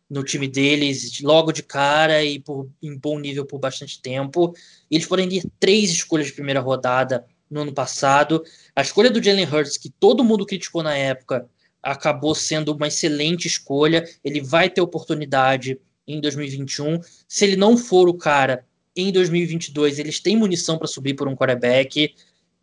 [0.09, 4.55] no time deles logo de cara e por, em bom nível por bastante tempo.
[4.91, 8.43] Eles podem ter três escolhas de primeira rodada no ano passado.
[8.75, 11.49] A escolha do Jalen Hurts, que todo mundo criticou na época,
[11.83, 14.09] acabou sendo uma excelente escolha.
[14.23, 17.01] Ele vai ter oportunidade em 2021.
[17.29, 21.35] Se ele não for o cara em 2022, eles têm munição para subir por um
[21.35, 22.15] quarterback.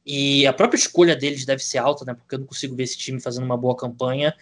[0.05, 2.13] E a própria escolha deles deve ser alta, né?
[2.13, 4.35] Porque eu não consigo ver esse time fazendo uma boa campanha.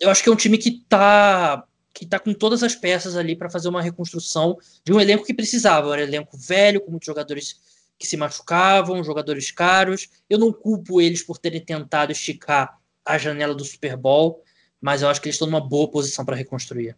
[0.00, 3.34] Eu acho que é um time que está que está com todas as peças ali
[3.34, 5.94] para fazer uma reconstrução de um elenco que precisava.
[5.94, 7.58] Era um elenco velho, com muitos jogadores
[7.98, 10.08] que se machucavam, jogadores caros.
[10.28, 14.42] Eu não culpo eles por terem tentado esticar a janela do Super Bowl,
[14.78, 16.94] mas eu acho que eles estão numa boa posição para reconstruir.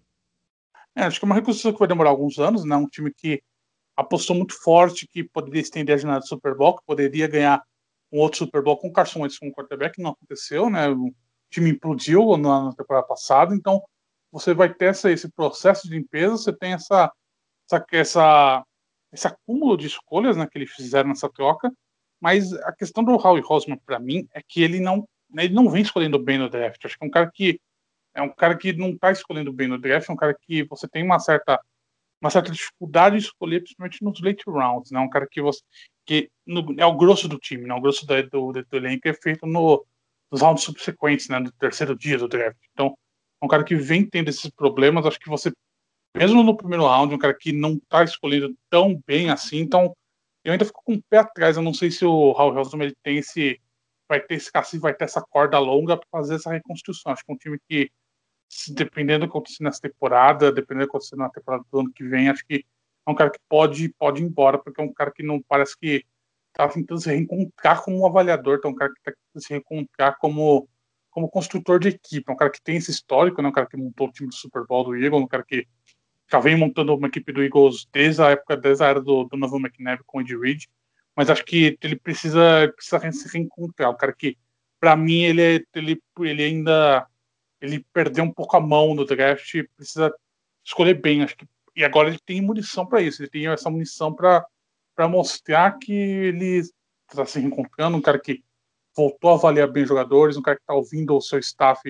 [0.97, 2.75] É, acho que é uma reconstrução que vai demorar alguns anos, né?
[2.75, 3.41] Um time que
[3.99, 7.61] apostou muito forte que poderia estender a janela do Super Bowl, que poderia ganhar
[8.12, 10.88] um outro Super Bowl com Carson Wentz como quarterback, não aconteceu, né?
[10.88, 11.12] O
[11.51, 13.82] time implodiu na temporada passada, então
[14.30, 17.12] você vai ter essa, esse processo de limpeza, você tem essa,
[17.66, 18.64] essa, essa,
[19.12, 21.72] esse acúmulo de escolhas né, que eles fizeram nessa troca,
[22.20, 25.68] mas a questão do Howie Roseman, para mim, é que ele não né, ele não
[25.68, 26.84] vem escolhendo bem no draft.
[26.84, 27.61] Acho que é um cara que
[28.14, 30.86] é um cara que não está escolhendo bem no draft, é um cara que você
[30.86, 31.61] tem uma certa
[32.21, 34.99] uma certa dificuldade de escolher, principalmente nos late rounds, né?
[35.01, 35.61] Um cara que você
[36.07, 37.75] que no, é o grosso do time, né?
[37.75, 39.85] O grosso do, do, do elenco é feito no,
[40.31, 41.39] nos rounds subsequentes, né?
[41.39, 42.59] No terceiro dia do draft.
[42.73, 42.97] Então,
[43.41, 45.07] é um cara que vem tendo esses problemas.
[45.07, 45.53] Acho que você,
[46.16, 49.59] mesmo no primeiro round, um cara que não está escolhendo tão bem assim.
[49.59, 49.95] Então,
[50.45, 51.57] eu ainda fico com o pé atrás.
[51.57, 53.61] Eu não sei se o Raul Helson ele tem esse
[54.09, 57.12] vai ter esse cacife, vai ter essa corda longa para fazer essa reconstrução.
[57.12, 57.91] Acho que é um time que,
[58.70, 62.05] dependendo do que acontecer nessa temporada, dependendo do que acontecer na temporada do ano que
[62.05, 62.64] vem, acho que
[63.07, 65.78] é um cara que pode, pode ir embora, porque é um cara que não parece
[65.78, 66.05] que
[66.49, 69.51] está tentando se reencontrar como um avaliador, então é um cara que está tentando se
[69.51, 70.68] reencontrar como,
[71.11, 73.49] como construtor de equipe, é um cara que tem esse histórico, né?
[73.49, 75.66] um cara que montou o time do Super Bowl do Eagles, um cara que
[76.30, 79.36] já vem montando uma equipe do Eagles desde a época, desde a era do, do
[79.36, 80.64] Novo McNabb com o Ed Reed,
[81.16, 83.90] mas acho que ele precisa, precisa se reencontrar.
[83.90, 84.36] O cara que,
[84.78, 87.07] para mim, ele, é, ele, ele ainda
[87.61, 90.13] ele perdeu um pouco a mão no draft, precisa
[90.65, 91.23] escolher bem.
[91.23, 94.47] Acho que, e agora ele tem munição para isso, ele tem essa munição para
[95.09, 96.63] mostrar que ele
[97.11, 98.43] está se reencontrando, um cara que
[98.97, 101.81] voltou a avaliar bem jogadores, um cara que está ouvindo o seu staff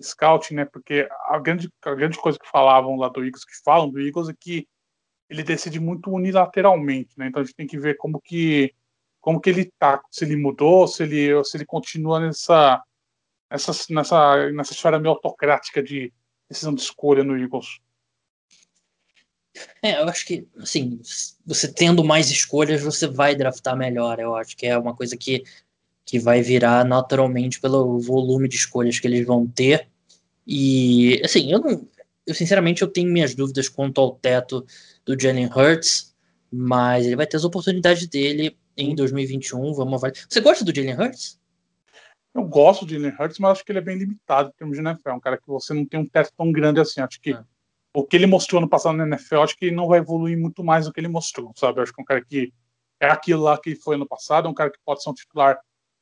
[0.00, 0.64] scout, né?
[0.64, 4.28] Porque a grande, a grande coisa que falavam lá do Eagles, que falam do Eagles,
[4.28, 4.68] é que
[5.28, 7.28] ele decide muito unilateralmente, né?
[7.28, 8.74] Então a gente tem que ver como que
[9.20, 12.82] como que ele tá, se ele mudou, se ele se ele continua nessa
[13.52, 16.12] nessa nessa nessa esfera meio autocrática de
[16.48, 17.80] decisão de escolha no Eagles.
[19.82, 21.00] É, eu acho que, assim,
[21.44, 24.18] você tendo mais escolhas, você vai draftar melhor.
[24.18, 25.44] Eu acho que é uma coisa que,
[26.04, 29.88] que vai virar naturalmente pelo volume de escolhas que eles vão ter.
[30.46, 31.86] E, assim, eu não.
[32.26, 34.64] Eu, sinceramente, eu tenho minhas dúvidas quanto ao teto
[35.04, 36.14] do Jalen Hurts,
[36.50, 39.74] mas ele vai ter as oportunidades dele em 2021.
[39.74, 40.24] Vamos avaliar.
[40.28, 41.41] Você gosta do Jalen Hurts?
[42.34, 44.82] Eu gosto do Jalen Hurts, mas acho que ele é bem limitado em termos de
[44.82, 45.10] NFL.
[45.10, 47.00] É um cara que você não tem um teto tão grande assim.
[47.00, 47.44] Acho que é.
[47.94, 50.64] o que ele mostrou no passado na NFL, acho que ele não vai evoluir muito
[50.64, 51.80] mais do que ele mostrou, sabe?
[51.80, 52.52] acho que é um cara que
[53.00, 55.58] é aquilo lá que foi no passado, é um cara que pode ser um titular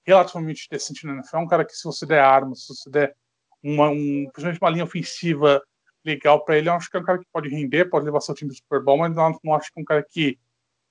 [0.07, 3.17] relativamente decente na NFL, é um cara que se você der armas, se você der
[3.63, 5.63] uma, um, principalmente uma linha ofensiva
[6.05, 6.69] legal para ele.
[6.69, 8.83] Eu acho que é um cara que pode render, pode levar seu time do Super
[8.83, 10.39] Bowl, mas não, não acho que é um cara que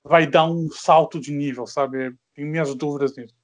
[0.04, 2.14] vai dar um salto de nível, sabe?
[2.34, 3.34] Tenho minhas dúvidas nisso.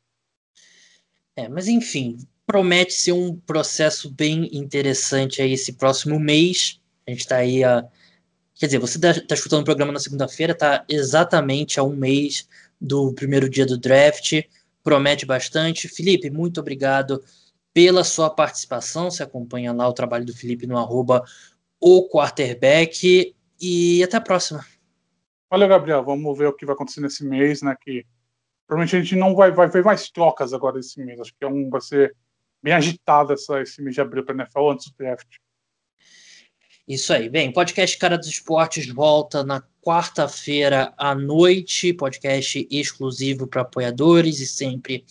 [1.37, 6.81] É, mas enfim, promete ser um processo bem interessante aí esse próximo mês.
[7.07, 7.87] A gente está aí a.
[8.55, 12.49] Quer dizer, você está tá escutando o programa na segunda-feira, está exatamente a um mês
[12.81, 14.43] do primeiro dia do draft.
[14.83, 15.89] Promete bastante.
[15.89, 17.23] Felipe, muito obrigado
[17.75, 19.11] pela sua participação.
[19.11, 21.23] Você acompanha lá o trabalho do Felipe no arroba
[21.79, 23.35] o quarterback.
[23.61, 24.65] E até a próxima.
[25.51, 26.03] Valeu, Gabriel.
[26.03, 27.77] Vamos ver o que vai acontecer nesse mês, né?
[27.79, 28.07] Que
[28.67, 31.21] provavelmente a gente não vai, vai ver mais trocas agora esse mês.
[31.21, 32.15] Acho que é um, vai ser
[32.63, 35.29] bem agitado essa, esse mês de abril para a NFL antes do draft.
[36.87, 37.29] Isso aí.
[37.29, 41.93] Bem, podcast Cara dos Esportes volta na quarta-feira à noite.
[41.93, 45.05] Podcast exclusivo para apoiadores e sempre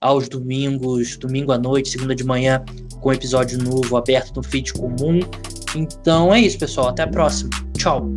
[0.00, 2.64] aos domingos, domingo à noite, segunda de manhã,
[3.00, 5.20] com episódio novo aberto no feed comum.
[5.74, 6.88] Então é isso, pessoal.
[6.88, 7.50] Até a próxima.
[7.76, 8.08] Tchau.